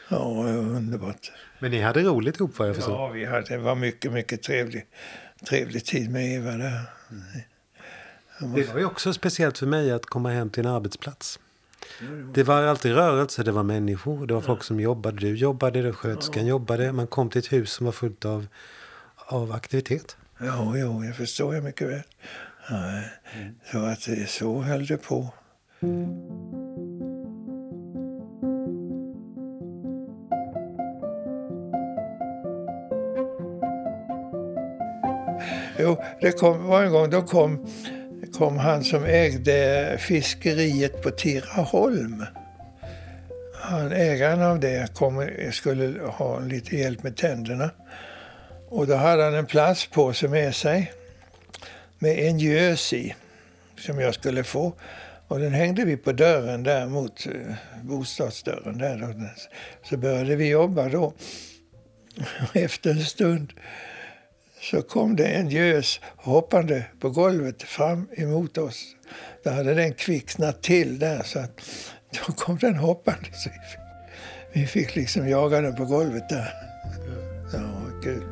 [0.10, 0.18] ja,
[0.50, 1.32] underbart.
[1.60, 2.94] Men ni hade roligt ihop vad jag förstår?
[2.94, 4.86] Ja, vi hade, det var mycket, mycket trevlig,
[5.50, 6.82] trevlig tid med Eva där.
[8.40, 11.40] Det var ju också speciellt för mig att komma hem till en arbetsplats.
[12.34, 15.18] Det var alltid rörelse, det var människor, det var folk som jobbade.
[15.18, 16.92] Du jobbade, sköterskan jobbade.
[16.92, 18.48] Man kom till ett hus som var fullt av,
[19.16, 20.18] av aktivitet.
[20.40, 22.04] Ja, jo, jag förstår jag mycket väl.
[22.70, 23.02] Ja,
[23.72, 25.34] så att så höll det på.
[35.80, 37.68] Jo, det kom, var en gång då kom,
[38.34, 42.26] kom han som ägde fiskeriet på Tiraholm.
[43.62, 47.70] Han, ägaren av det kom, skulle ha lite hjälp med tänderna.
[48.70, 50.92] Och då hade han en plastpåse med sig
[52.00, 53.16] med en gös i
[53.78, 54.74] som jag skulle få.
[55.28, 58.78] Och den hängde vi på dörren där mot eh, bostadsdörren.
[58.78, 59.16] Där.
[59.84, 61.14] Så började vi jobba då.
[62.54, 63.54] Efter en stund
[64.62, 68.96] så kom det en gös hoppande på golvet fram emot oss.
[69.44, 71.62] Då hade den kvicknat till där så att
[72.28, 73.30] då kom den hoppande.
[73.34, 73.80] Så vi, fick,
[74.54, 76.54] vi fick liksom jaga den på golvet där.
[77.54, 78.24] Ja, kul.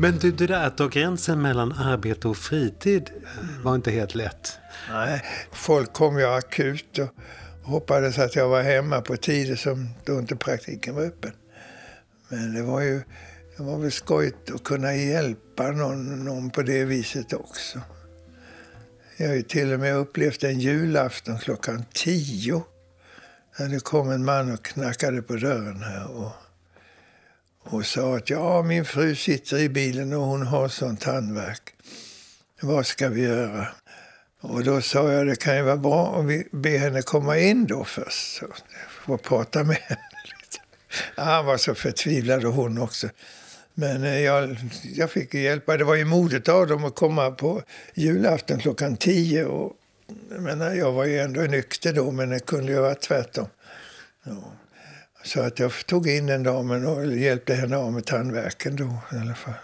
[0.00, 3.10] Men du, det där att dra gränsen mellan arbete och fritid
[3.62, 4.58] var inte helt lätt.
[4.90, 7.14] Nej, folk kom ju akut och
[7.62, 11.32] hoppades att jag var hemma på tider som då inte praktiken var öppen.
[12.28, 13.00] Men det var ju
[13.56, 17.80] det var väl skojigt att kunna hjälpa någon, någon på det viset också.
[19.16, 22.62] Jag har ju till och med upplevt en julafton klockan tio.
[23.58, 26.32] När det kom en man och knackade på dörren här och,
[27.60, 31.74] och sa att ja, min fru sitter i bilen och hon har sånt handverk.
[32.60, 33.68] Vad ska vi göra?
[34.40, 37.66] Och då sa jag det kan ju vara bra om vi ber henne komma in
[37.66, 38.42] då först.
[39.06, 40.00] Så prata med henne.
[41.16, 43.08] Han var så förtvivlad och hon också.
[43.74, 45.76] Men eh, jag, jag fick hjälpa.
[45.76, 47.62] Det var ju modigt av dem att komma på
[47.94, 49.44] julafton klockan tio.
[49.44, 49.72] Och,
[50.30, 53.46] jag, menar, jag var ju ändå nykter då, men det kunde ju vara tvärtom.
[54.24, 54.52] Ja.
[55.24, 59.20] Så att jag tog in den damen och hjälpte henne av med tandvärken då i
[59.20, 59.54] alla fall.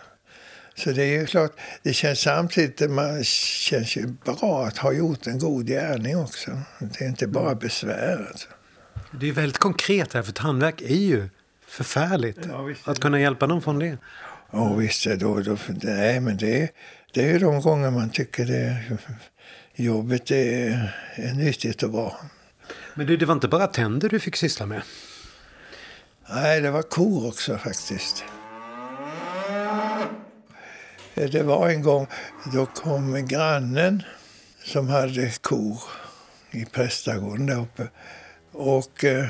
[0.76, 5.26] Så det är ju klart, det känns samtidigt, man känns ju bra att ha gjort
[5.26, 6.50] en god gärning också.
[6.78, 8.26] Det är inte bara besvär.
[8.30, 8.48] Alltså.
[9.20, 11.28] Det är väldigt konkret här, för tandvärk är ju
[11.66, 12.38] förfärligt.
[12.48, 13.98] Ja, att kunna hjälpa någon från det.
[14.50, 16.70] Ja visst, då, då, nej, men det,
[17.12, 18.82] det är ju de gånger man tycker det
[19.74, 22.20] jobbet är, är nyttigt och bra.
[22.94, 24.82] Men du, det var inte bara tänder du fick syssla med?
[26.28, 28.24] Nej, det var kor också faktiskt.
[31.18, 32.06] Det var en gång,
[32.52, 34.02] då kom grannen
[34.64, 35.82] som hade kor
[36.50, 37.88] i prästgården där uppe
[38.52, 39.28] och eh,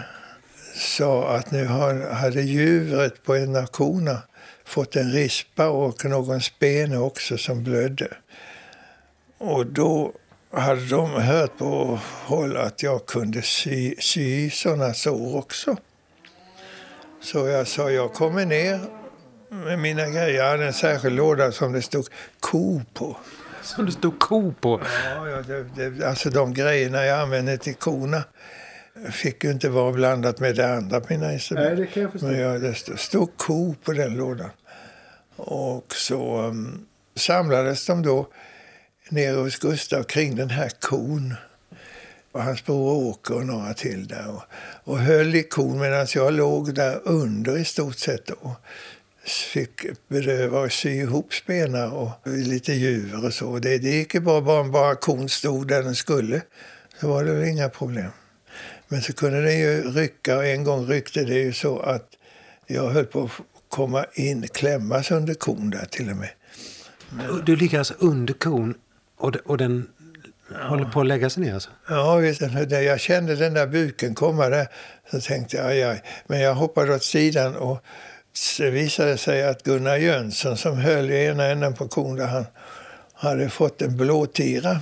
[0.75, 1.67] sa att nu
[2.13, 4.23] hade djuret på en av korna
[4.65, 8.09] fått en rispa och någon spene också som blödde.
[9.39, 10.13] Och då
[10.51, 15.77] hade de hört på håll att jag kunde sy, sy sådana sår också.
[17.21, 18.81] Så jag sa, jag kommer ner
[19.49, 20.39] med mina grejer.
[20.39, 22.07] Jag hade en särskild låda som det stod
[22.41, 23.17] ko på.
[23.63, 24.81] Som det stod ko på?
[25.05, 28.25] Ja, det, det, alltså de grejerna jag använde till korna
[29.11, 31.67] fick ju inte vara blandat med det andra på mina instrument.
[31.67, 32.27] Nej, det kan jag förstå.
[32.27, 34.51] Men jag, det stod, stod ko på den lådan.
[35.37, 38.29] Och så um, samlades de då
[39.09, 41.35] nere hos Gustav kring den här kon.
[42.33, 44.29] och hans bror Åke och några till där.
[44.29, 44.43] Och,
[44.93, 48.31] och höll i kon medan jag låg där under i stort sett.
[48.31, 48.51] Och
[49.27, 53.59] fick bedöva och sy ihop spenar och lite djur och så.
[53.59, 56.43] Det, det gick ju bra, bara, bara kon stod där den skulle.
[57.01, 58.11] Så var det väl inga problem.
[58.89, 62.09] Men så kunde den ju rycka och en gång ryckte det ju så att
[62.67, 63.31] jag höll på att
[63.69, 66.31] komma in, klämmas under kon där till och med.
[67.47, 68.75] Du ligger alltså under kon
[69.17, 69.89] och, de, och den
[70.51, 70.69] ja.
[70.69, 71.71] håller på att lägga sig ner alltså?
[71.89, 72.41] Ja, visst.
[72.41, 74.67] När jag kände den där buken komma där
[75.11, 76.03] så tänkte jag aj, aj.
[76.27, 77.85] Men jag hoppade åt sidan och
[78.59, 82.47] det visade sig att Gunnar Jönsson som höll i ena änden på kon där han
[83.15, 84.81] hade fått en blåtira.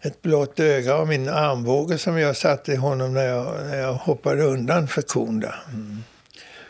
[0.00, 3.94] Ett blått öga av min armbåge som jag satte i honom när jag, när jag
[3.94, 5.54] hoppade undan för kon där.
[5.68, 6.02] Mm.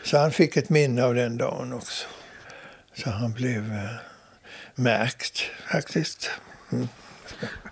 [0.03, 2.07] Så han fick ett minne av den dagen också.
[2.93, 3.91] Så han blev eh,
[4.75, 6.29] märkt faktiskt.
[6.71, 6.87] Mm.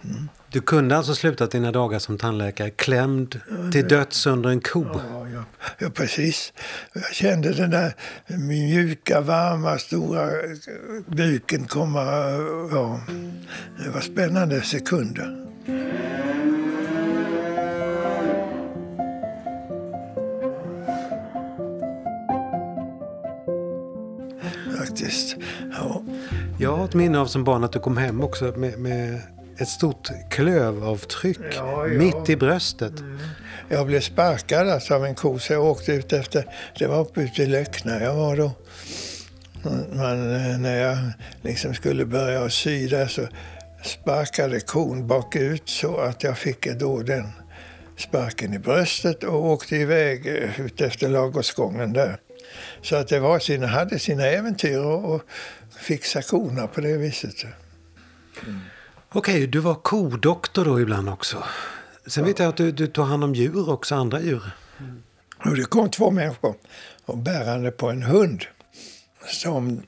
[0.03, 0.29] Mm.
[0.57, 3.41] Du kunde alltså sluta dina dagar som tandläkare klämd
[3.71, 4.85] till döds under en ko?
[4.93, 5.43] Ja, ja,
[5.79, 6.53] ja, precis.
[6.93, 7.93] Jag kände den där
[8.27, 10.29] mjuka, varma, stora
[11.05, 12.03] buken komma.
[12.71, 12.99] Ja,
[13.83, 15.45] det var spännande sekunder.
[24.77, 25.35] Faktiskt.
[25.71, 26.03] Ja.
[26.59, 29.21] Jag har ett minne av som barn att du kom hem också med, med
[29.57, 31.93] ett stort klövavtryck ja, ja.
[31.93, 32.99] mitt i bröstet.
[32.99, 33.19] Mm.
[33.69, 36.45] Jag blev sparkad alltså av en ko så jag åkte ut efter,
[36.79, 38.51] det var uppe ute i Löckna jag var då.
[39.91, 40.97] Man, när jag
[41.41, 43.27] liksom skulle börja sy där så
[43.83, 47.31] sparkade kon bakut så att jag fick då den
[47.97, 52.17] sparken i bröstet och åkte iväg eh, ut efter lagårdsgången där.
[52.81, 55.21] Så att det var sina, hade sina äventyr och
[55.79, 57.45] fixa korna på det viset.
[58.43, 58.59] Mm.
[59.11, 61.43] Okej, okay, du var kodoktor då ibland också.
[62.07, 64.51] Sen vet jag att du, du tog hand om djur också, andra djur.
[64.79, 65.03] Mm.
[65.45, 66.55] Och det kom två människor
[67.05, 68.45] och bärande på en hund
[69.25, 69.83] som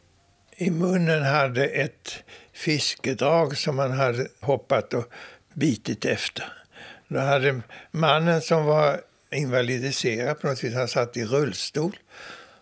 [0.57, 5.05] i munnen hade ett fiskedrag som man hade hoppat och
[5.53, 6.45] bitit efter.
[7.07, 9.01] Då hade mannen som var
[9.31, 11.97] invalidiserad på något vis, han satt i rullstol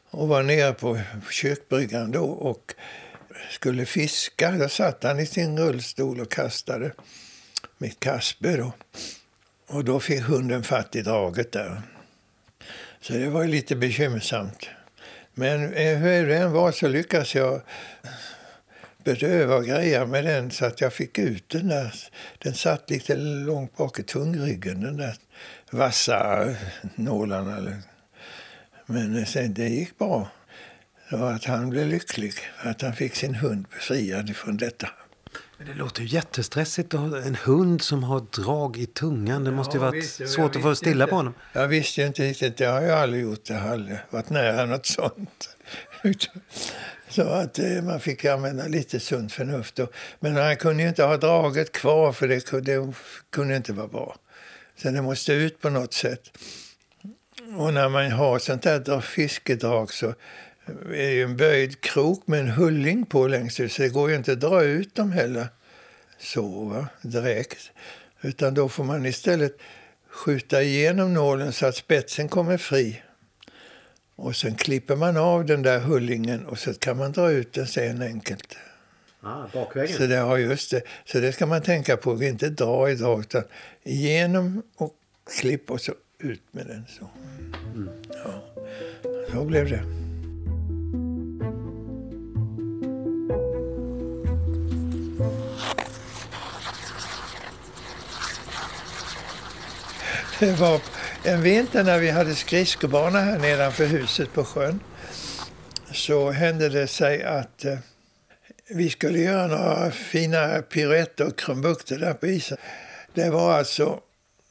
[0.10, 1.00] och var nere på
[1.32, 2.74] kökbryggan då och
[3.50, 4.52] skulle fiska.
[4.52, 6.92] Då satt han i sin rullstol och kastade
[7.78, 8.58] mitt Kasper.
[8.58, 8.74] Då.
[9.68, 11.82] Och då fick hunden fatt i draget där.
[13.02, 14.70] Så det var lite bekymmersamt.
[15.34, 17.62] Men eh, hur det än var så lyckades jag
[19.04, 21.94] bedöva och greja med den så att jag fick ut den där.
[22.38, 25.16] Den satt lite långt bak i tungryggen, den där
[25.72, 26.54] vassa
[26.96, 27.82] nålarna.
[28.86, 30.30] Men eh, sen, det gick bra.
[31.10, 34.90] Så att han blev lycklig att han fick sin hund befriad från detta.
[35.58, 39.44] Men det låter ju jättestressigt att ha en hund som har drag i tungan.
[39.44, 41.10] Det måste ju varit visst, svårt att få stilla inte.
[41.10, 41.34] på honom.
[41.54, 42.58] Jag visste inte riktigt.
[42.58, 43.50] Det har jag aldrig gjort.
[43.50, 45.58] Jag har aldrig varit nära något sånt.
[47.10, 49.80] Så att eh, man fick använda lite sunt förnuft.
[50.20, 52.94] Men han kunde ju inte ha draget kvar för det kunde, det
[53.30, 54.16] kunde inte vara bra.
[54.82, 56.38] Så det måste ut på något sätt.
[57.58, 60.14] Och när man har sånt där fiskedrag så
[60.92, 64.16] är ju en böjd krok med en hulling på längst ut så det går ju
[64.16, 65.48] inte att dra ut dem heller
[66.20, 67.72] så va, direkt.
[68.22, 69.58] Utan då får man istället
[70.10, 73.02] skjuta igenom nålen så att spetsen kommer fri.
[74.16, 77.68] Och sen klipper man av den där hullingen och så kan man dra ut den
[77.68, 78.58] sen enkelt.
[79.22, 79.98] Ah, bakvägen?
[79.98, 80.82] Så det, ja, just det.
[81.06, 82.24] Så det ska man tänka på.
[82.24, 83.44] Inte dra idag utan
[83.84, 84.94] igenom och
[85.40, 86.86] klipp och så ut med den.
[86.90, 87.10] Så,
[87.76, 87.90] mm.
[88.24, 88.44] ja.
[89.32, 90.07] så blev det.
[100.40, 100.82] Det var
[101.24, 104.80] en vinter när vi hade skridskobana här nedanför huset på sjön.
[105.92, 107.78] Så hände det sig att eh,
[108.70, 112.58] vi skulle göra några fina piruetter och krumbukter där på isen.
[113.14, 114.00] Det var alltså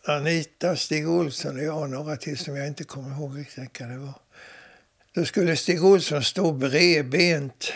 [0.04, 3.86] Anita, Stig Olsson och jag och några till som jag inte kommer ihåg riktigt vilka
[3.86, 4.14] det var.
[5.14, 7.72] Då skulle Stig Olsson stå bredbent.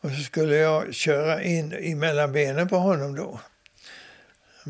[0.00, 3.40] Och så skulle jag köra in mellan benen på honom då.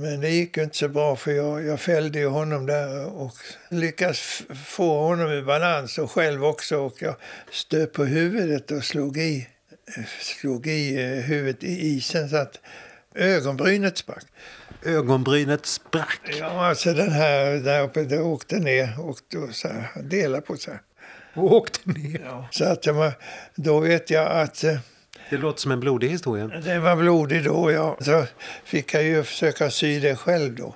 [0.01, 3.35] Men det gick inte så bra för jag, jag fällde ju honom där och
[3.69, 6.79] lyckades få honom i balans och själv också.
[6.79, 7.17] Och jag
[7.51, 9.49] stöp på huvudet och slog i,
[10.21, 12.61] slog i eh, huvudet i isen så att
[13.15, 14.25] ögonbrynet sprack.
[14.85, 16.21] Ögonbrynet sprack?
[16.39, 20.57] Ja, alltså den här där uppe, det åkte ner och då så här, delade på
[20.57, 20.79] sig.
[21.35, 22.21] Och åkte ner?
[22.25, 22.49] Ja.
[22.51, 22.87] Så att
[23.55, 24.79] då vet jag att eh,
[25.31, 26.47] det låter som en blodig historia.
[26.47, 27.97] Den var blodig då, ja.
[28.01, 28.25] Så
[28.65, 30.75] fick jag ju försöka sy det själv då.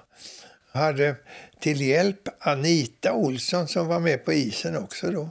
[0.72, 1.14] hade
[1.60, 5.30] till hjälp Anita Olsson som var med på isen också då.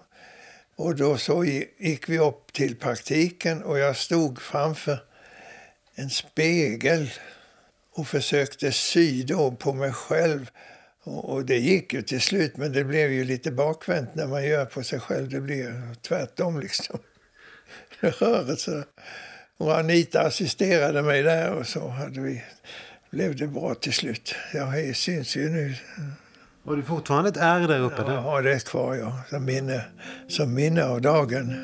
[0.75, 1.45] Och då så
[1.79, 4.99] gick vi upp till praktiken och jag stod framför
[5.95, 7.09] en spegel
[7.93, 10.49] och försökte sy då på mig själv.
[11.03, 14.65] Och det gick ju till slut, men det blev ju lite bakvänt när man gör
[14.65, 15.29] på sig själv.
[15.29, 16.99] Det blir tvärtom liksom.
[18.19, 18.83] Rörelser.
[19.57, 22.43] Och Anita assisterade mig där och så hade vi,
[23.11, 24.35] blev det bra till slut.
[24.53, 25.75] Jag syns ju nu.
[26.65, 28.01] Har du fortfarande ett ärr där uppe?
[28.07, 29.21] Ja, jag har det kvar, ja.
[29.29, 29.85] Som minne,
[30.27, 31.55] som minne av dagen.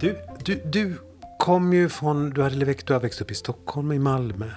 [0.00, 0.96] Du, du, du
[1.46, 4.50] kom ju från, du hade växt, du har växt upp i Stockholm, i Malmö.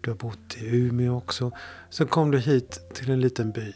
[0.00, 1.50] Du har bott i Umeå också.
[1.90, 3.72] Sen kom du hit till en liten by.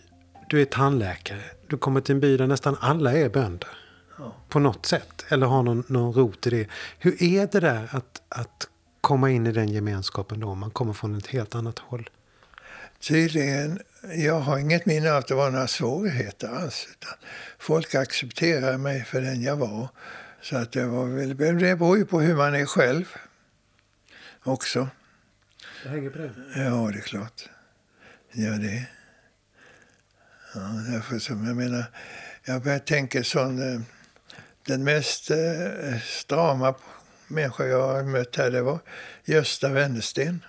[0.48, 1.42] Du är tandläkare.
[1.66, 3.68] Du kommer till en by där nästan alla är bönder.
[4.18, 4.34] Ja.
[4.48, 5.24] På något sätt.
[5.28, 6.66] Eller har någon, någon rot i det.
[6.98, 8.68] Hur är det där att, att
[9.00, 10.54] komma in i den gemenskapen då?
[10.54, 12.10] Man kommer från ett helt annat håll.
[13.08, 13.78] Tydligen.
[14.16, 16.88] Jag har inget minne av att det var några svårigheter alls.
[17.58, 19.88] Folk accepterade mig för den jag var.
[20.43, 21.28] Så att det, var väl,
[21.59, 23.16] det beror ju på hur man är själv
[24.43, 24.88] också.
[25.82, 26.32] Det hänger på det?
[26.57, 27.49] Ja, det är klart.
[28.32, 28.86] Ja, det.
[30.55, 31.84] Ja, därför som jag menar,
[32.45, 33.80] jag börjar tänka sån, eh,
[34.66, 36.74] den mest eh, strama
[37.28, 38.78] människa jag har mött här, det var
[39.24, 40.45] Gösta Wennersten.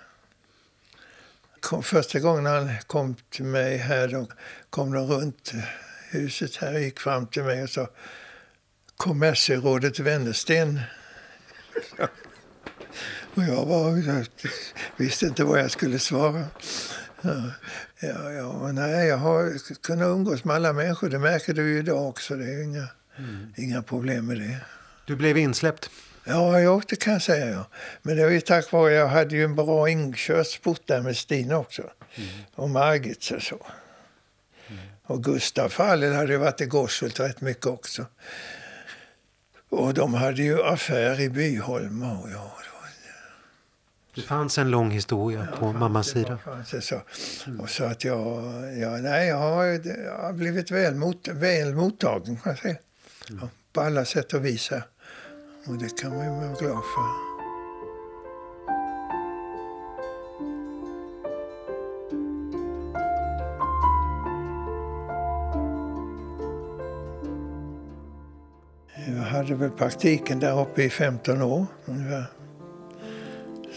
[1.60, 4.26] Kom, första gången han kom till mig här, då
[4.70, 5.52] kom de runt
[6.10, 7.88] huset här och gick fram till mig och sa
[8.96, 10.80] kommerserådet Wennersten.
[13.34, 14.26] Och jag, var, jag
[14.96, 16.46] visste inte vad jag skulle svara.
[18.00, 21.08] Ja, ja, nej, jag har kunnat umgås med alla människor.
[21.08, 22.36] Det märker du ju idag också.
[22.36, 22.88] Det är inga,
[23.18, 23.54] mm.
[23.56, 24.56] inga problem med det.
[25.06, 25.90] Du blev insläppt?
[26.24, 27.50] Ja, ja, det kan jag säga.
[27.50, 27.66] Ja.
[28.02, 31.58] Men det var ju tack vare jag hade ju en bra inkörsport där med Stina
[31.58, 31.82] också.
[32.14, 32.28] Mm.
[32.54, 33.66] Och Margit och så.
[34.68, 34.80] Mm.
[35.06, 38.06] Och Gustav Fallel hade varit i Gosshult rätt mycket också.
[39.74, 42.02] Och de hade ju affär i Byholm.
[42.02, 42.56] Och ja,
[44.14, 46.38] det fanns en lång historia ja, på mammas sida.
[46.80, 47.00] Så.
[47.58, 48.44] Och så att jag,
[48.78, 52.76] ja, nej, jag, har, jag har blivit väl, mot, väl mottagen kan jag säga.
[53.30, 53.40] Mm.
[53.42, 54.70] Ja, på alla sätt och vis.
[55.66, 57.33] Och det kan man ju vara glad för.
[69.44, 72.24] Hade väl praktiken där uppe i 15 år ungefär.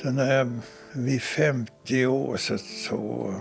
[0.01, 0.59] Så när jag
[0.93, 3.33] vid 50 år så, så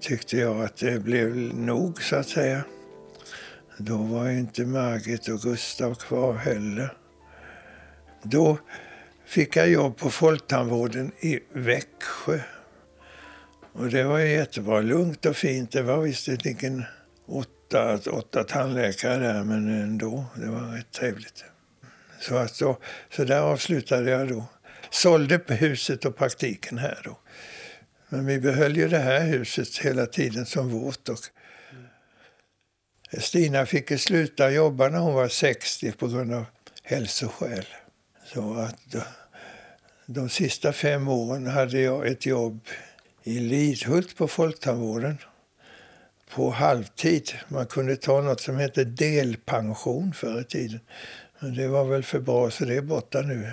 [0.00, 2.64] tyckte jag att det blev nog så att säga.
[3.78, 6.92] Då var inte Margit och Gustav kvar heller.
[8.22, 8.58] Då
[9.26, 12.40] fick jag jobb på Folktandvården i Växjö.
[13.72, 15.72] Och det var jättebra, lugnt och fint.
[15.72, 16.86] Det var visst inte
[17.26, 17.59] åtta,
[18.10, 20.24] åtta tandläkare där, men ändå.
[20.36, 21.44] Det var rätt trevligt.
[22.20, 22.78] Så, att då,
[23.10, 24.44] så där avslutade jag då
[24.90, 27.00] sålde huset och praktiken här.
[27.04, 27.18] Då.
[28.08, 31.08] Men vi behöll ju det här huset hela tiden som vårt.
[31.08, 31.18] Och
[33.20, 36.44] Stina fick sluta jobba när hon var 60 på grund av
[36.82, 37.66] hälsoskäl.
[38.24, 39.02] Så att eh,
[40.06, 42.68] de sista fem åren hade jag ett jobb
[43.22, 45.18] i Lidhult på Folktandvården
[46.34, 47.32] på halvtid.
[47.48, 50.80] Man kunde ta något som hette delpension förr i tiden.
[51.38, 53.52] Men det var väl för bra så det är borta nu.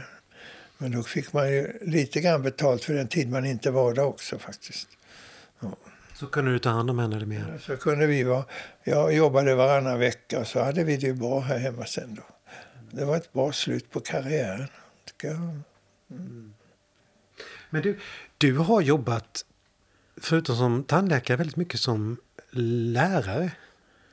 [0.77, 4.03] Men då fick man ju lite grann betalt för den tid man inte var där
[4.03, 4.87] också faktiskt.
[5.59, 5.75] Ja.
[6.19, 7.59] Så kunde du ta hand om henne mer?
[7.61, 8.45] Så kunde vi vara.
[8.83, 12.23] Jag jobbade varannan vecka och så hade vi det bra här hemma sen då.
[12.91, 14.67] Det var ett bra slut på karriären.
[15.05, 15.37] Tycker jag.
[16.11, 16.53] Mm.
[17.69, 17.99] Men du,
[18.37, 19.45] du har jobbat,
[20.21, 22.17] förutom som tandläkare, väldigt mycket som
[22.57, 23.51] lärare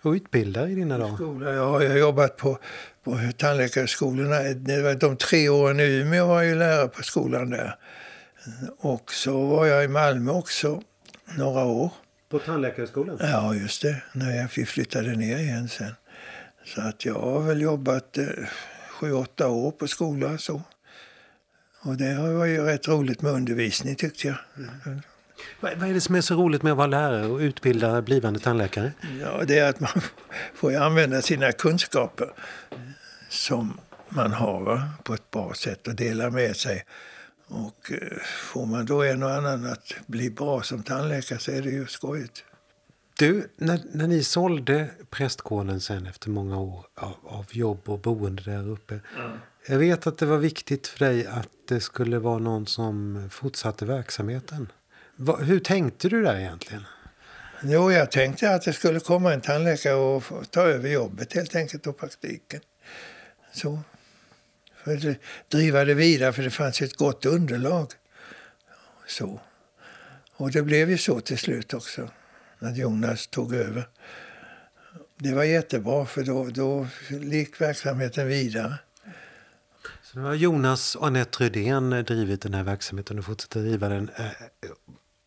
[0.02, 1.14] och utbildare i dina dagar?
[1.14, 2.58] Skola, ja, jag har jobbat på
[3.04, 4.94] på tandläkarskolorna.
[4.94, 7.76] De tre åren i Umeå var jag lärare på skolan där.
[8.78, 10.82] Och så var jag i Malmö också
[11.38, 11.90] några år.
[12.28, 13.16] På tandläkarskolan?
[13.20, 14.02] Ja, just det.
[14.12, 15.94] När jag flyttade ner igen sen.
[16.64, 18.26] Så att jag har väl jobbat eh,
[18.90, 20.62] sju, åtta år på skola så.
[21.80, 24.36] Och det var ju rätt roligt med undervisning tyckte jag.
[24.86, 25.00] Mm.
[25.60, 28.92] Vad är det som är så roligt med att vara lärare och utbilda blivande tandläkare?
[29.20, 29.90] Ja, det är att man
[30.54, 32.28] får använda sina kunskaper
[33.28, 36.84] som man har på ett bra sätt och dela med sig.
[37.46, 38.18] Och eh,
[38.52, 41.86] får man då en och annan att bli bra som tandläkare så är det ju
[41.86, 42.44] skojigt.
[43.18, 48.42] Du, när, när ni sålde prästgården sen efter många år av, av jobb och boende
[48.42, 49.00] där uppe.
[49.68, 53.84] Jag vet att det var viktigt för dig att det skulle vara någon som fortsatte
[53.84, 54.72] verksamheten.
[55.16, 56.84] Va, hur tänkte du där egentligen?
[57.62, 61.86] Jo, jag tänkte att det skulle komma en tandläkare och ta över jobbet helt enkelt
[61.86, 62.60] och praktiken.
[63.52, 63.80] Så.
[64.84, 65.16] För att
[65.48, 67.86] driva det vidare, för det fanns ett gott underlag.
[69.06, 69.40] Så.
[70.36, 72.10] Och det blev ju så till slut också,
[72.58, 73.88] när Jonas tog över.
[75.18, 78.74] Det var jättebra, för då, då gick verksamheten vidare.
[80.02, 84.10] Så nu har Jonas och Anette Rydén drivit den här verksamheten och fortsätter driva den.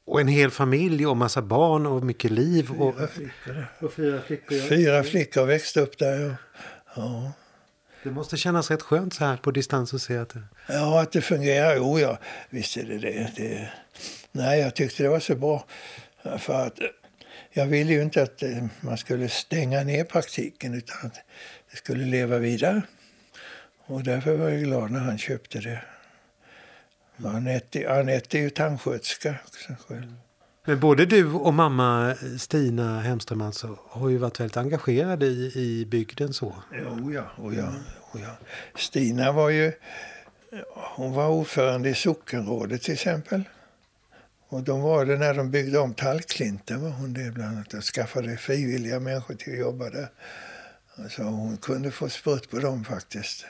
[0.07, 2.71] Och en hel familj och massa barn och mycket liv.
[2.71, 4.69] Och, Fyra flickor, och fyra flickor.
[4.69, 6.25] Fyra flickor växte upp där.
[6.29, 6.33] Och,
[6.95, 7.31] ja.
[8.03, 10.43] Det måste kännas rätt skönt så här på distans att se att det...
[10.67, 11.75] Ja, att det fungerar.
[11.75, 12.17] Jo, ja,
[12.49, 13.31] visst är det det.
[13.35, 13.69] det.
[14.31, 15.65] Nej, jag tyckte det var så bra.
[16.37, 16.87] För att eh,
[17.51, 21.15] jag ville ju inte att eh, man skulle stänga ner praktiken utan att
[21.71, 22.81] det skulle leva vidare.
[23.85, 25.81] Och därför var jag glad när han köpte det.
[27.25, 30.13] Anette, Anette är ju tandsköterska också själv.
[30.65, 35.85] Men både du och mamma Stina Hemström alltså har ju varit väldigt engagerade i, i
[35.85, 36.55] bygden så.
[36.71, 37.73] Jo, ja, oh, ja,
[38.13, 38.37] oh, ja.
[38.75, 39.73] Stina var ju
[40.95, 43.43] hon var ordförande i sockenrådet till exempel.
[44.49, 47.83] Och de var det när de byggde om Tallklinten var hon det bland annat och
[47.83, 50.07] skaffade frivilliga människor till att jobba där.
[50.95, 53.45] Alltså hon kunde få sprutt på dem faktiskt.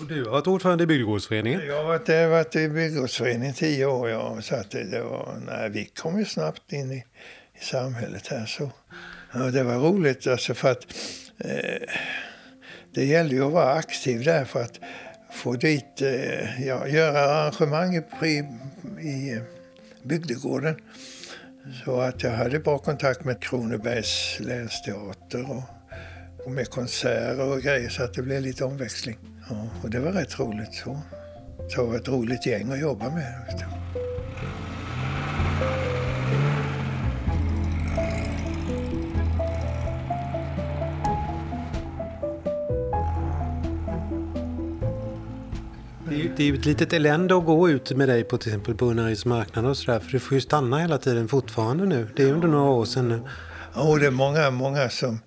[0.00, 1.66] Och du har varit ordförande i bygdegårdsföreningen.
[1.66, 4.10] Jag har varit, jag har varit i bygdegårdsföreningen tio år.
[4.10, 7.04] Ja, så att det, det var, nej, vi kom ju snabbt in i,
[7.60, 8.46] i samhället här.
[8.46, 8.70] Så.
[9.32, 10.86] Ja, det var roligt alltså för att
[11.38, 11.88] eh,
[12.94, 14.80] det gällde ju att vara aktiv där för att
[15.32, 18.44] få dit, eh, ja, göra arrangemang i, i,
[19.00, 19.42] i eh,
[20.02, 20.76] bygdegården.
[21.84, 25.62] Så att jag hade bra kontakt med Kronobergs länsteater och,
[26.44, 29.18] och med konserter och grejer så att det blev lite omväxling.
[29.50, 30.74] Ja, och det var rätt roligt.
[30.74, 31.00] Så.
[31.68, 33.34] Så det var ett roligt gäng att jobba med.
[46.36, 48.84] Det är ju ett litet elände att gå ut med dig på till exempel på
[49.24, 50.00] marknad och sådär.
[50.00, 52.08] För du får ju stanna hela tiden fortfarande nu.
[52.16, 53.20] Det är ju under några år sedan nu.
[53.74, 55.20] Ja, och det är många, många som,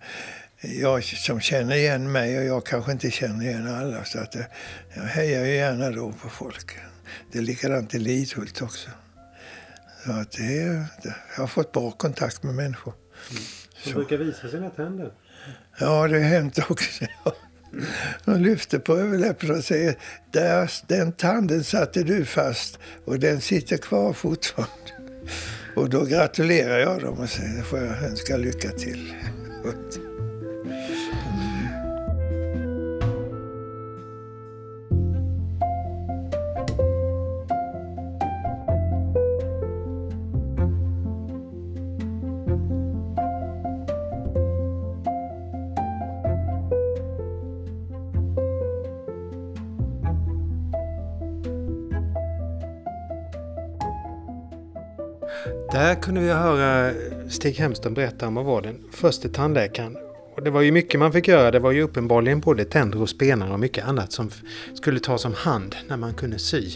[0.64, 4.06] jag, som känner igen mig och jag kanske inte känner igen alla.
[4.06, 4.46] Så att jag,
[4.94, 6.72] jag hejar ju gärna då på folk.
[7.32, 8.90] Det är likadant i Lidhult också.
[10.06, 10.86] Så att det är,
[11.36, 12.94] jag har fått bra kontakt med människor.
[13.84, 15.12] De brukar visa sina tänder.
[15.80, 17.06] Ja, det har hänt också.
[18.26, 19.96] De lyfter på överläppen och säger
[20.32, 24.74] Där, den tanden satte du fast och den sitter kvar fortfarande.
[25.76, 29.14] Och då gratulerar jag dem och säger får jag önska lycka till.
[55.84, 56.94] Där kunde vi höra
[57.30, 59.98] Stig Hemström berätta om vad var den första tandläkaren.
[60.36, 61.52] Och det var ju mycket man fick göra.
[61.52, 64.32] Det var ju uppenbarligen både tänder och spenar och mycket annat som
[64.74, 66.72] skulle tas om hand när man kunde sy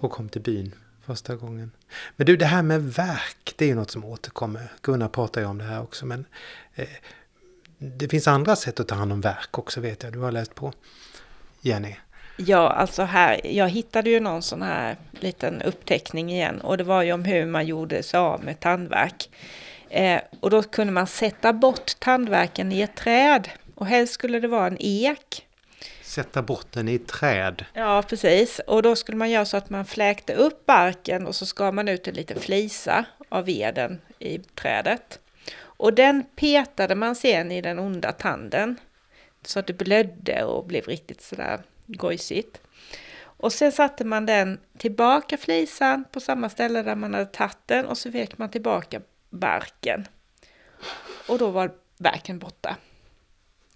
[0.00, 0.74] och kom till byn
[1.06, 1.70] första gången.
[2.16, 4.72] Men du, det här med verk, det är ju något som återkommer.
[4.82, 6.24] Gunnar pratar ju om det här också, men
[6.74, 6.88] eh,
[7.78, 10.12] det finns andra sätt att ta hand om verk också vet jag.
[10.12, 10.72] Du har läst på.
[11.60, 11.96] Jenny.
[12.46, 17.02] Ja, alltså här, jag hittade ju någon sån här liten uppteckning igen och det var
[17.02, 19.30] ju om hur man gjorde sig av med tandvärk.
[19.90, 24.48] Eh, och då kunde man sätta bort tandvärken i ett träd och helst skulle det
[24.48, 25.46] vara en ek.
[26.02, 27.64] Sätta bort den i ett träd.
[27.74, 28.60] Ja, precis.
[28.66, 31.88] Och då skulle man göra så att man fläkte upp barken och så skar man
[31.88, 35.18] ut en liten flisa av veden i trädet.
[35.60, 38.76] Och den petade man sen i den onda tanden
[39.44, 41.60] så att det blödde och blev riktigt sådär
[41.96, 42.60] gojsigt.
[43.24, 47.86] Och sen satte man den tillbaka flisan på samma ställe där man hade tagit den
[47.86, 50.06] och så fick man tillbaka barken.
[51.28, 52.76] Och då var verken borta.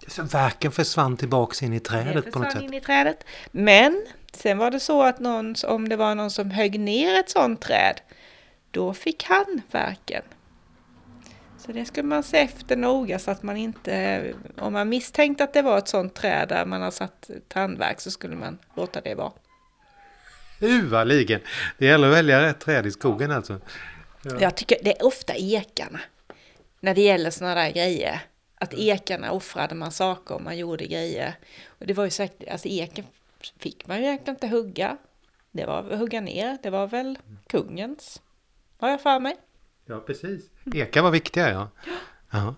[0.09, 2.63] Så verken försvann tillbaks in i Det trädet på något sätt.
[2.63, 3.25] in i trädet.
[3.51, 7.31] Men sen var det så att någon, om det var någon som högg ner ett
[7.31, 8.01] sånt träd,
[8.71, 10.23] då fick han verken.
[11.67, 15.53] Så det skulle man se efter noga så att man inte, om man misstänkte att
[15.53, 19.15] det var ett sånt träd där man har satt tandvärk så skulle man låta det
[19.15, 19.33] vara.
[20.61, 21.41] Uvaligen.
[21.79, 23.61] Det gäller att välja rätt träd i skogen alltså.
[24.41, 26.01] Jag tycker det är ofta ekarna.
[26.81, 28.21] när det gäller sådana där grejer.
[28.59, 31.35] Att ekarna offrade man saker och man gjorde grejer.
[31.67, 33.05] Och det var ju säkert, alltså eken
[33.59, 34.97] fick man ju egentligen inte hugga.
[35.51, 38.23] Det var hugga ner, det var väl kungens,
[38.79, 39.37] har jag för mig.
[39.87, 40.45] Ja, precis.
[40.67, 40.79] Mm.
[40.79, 41.71] Ekar var viktiga, ja.
[42.31, 42.55] ja.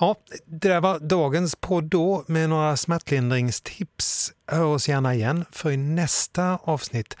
[0.00, 4.32] Ja, det där var dagens podd då med några smärtlindringstips.
[4.46, 7.16] Hör oss gärna igen för i nästa avsnitt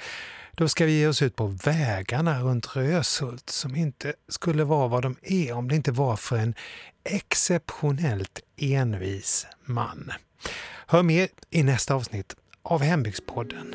[0.58, 5.02] då ska vi ge oss ut på vägarna runt Röshult som inte skulle vara vad
[5.02, 6.54] de är om det inte var för en
[7.04, 10.12] exceptionellt envis man.
[10.86, 13.74] Hör mer i nästa avsnitt av Hembygdspodden.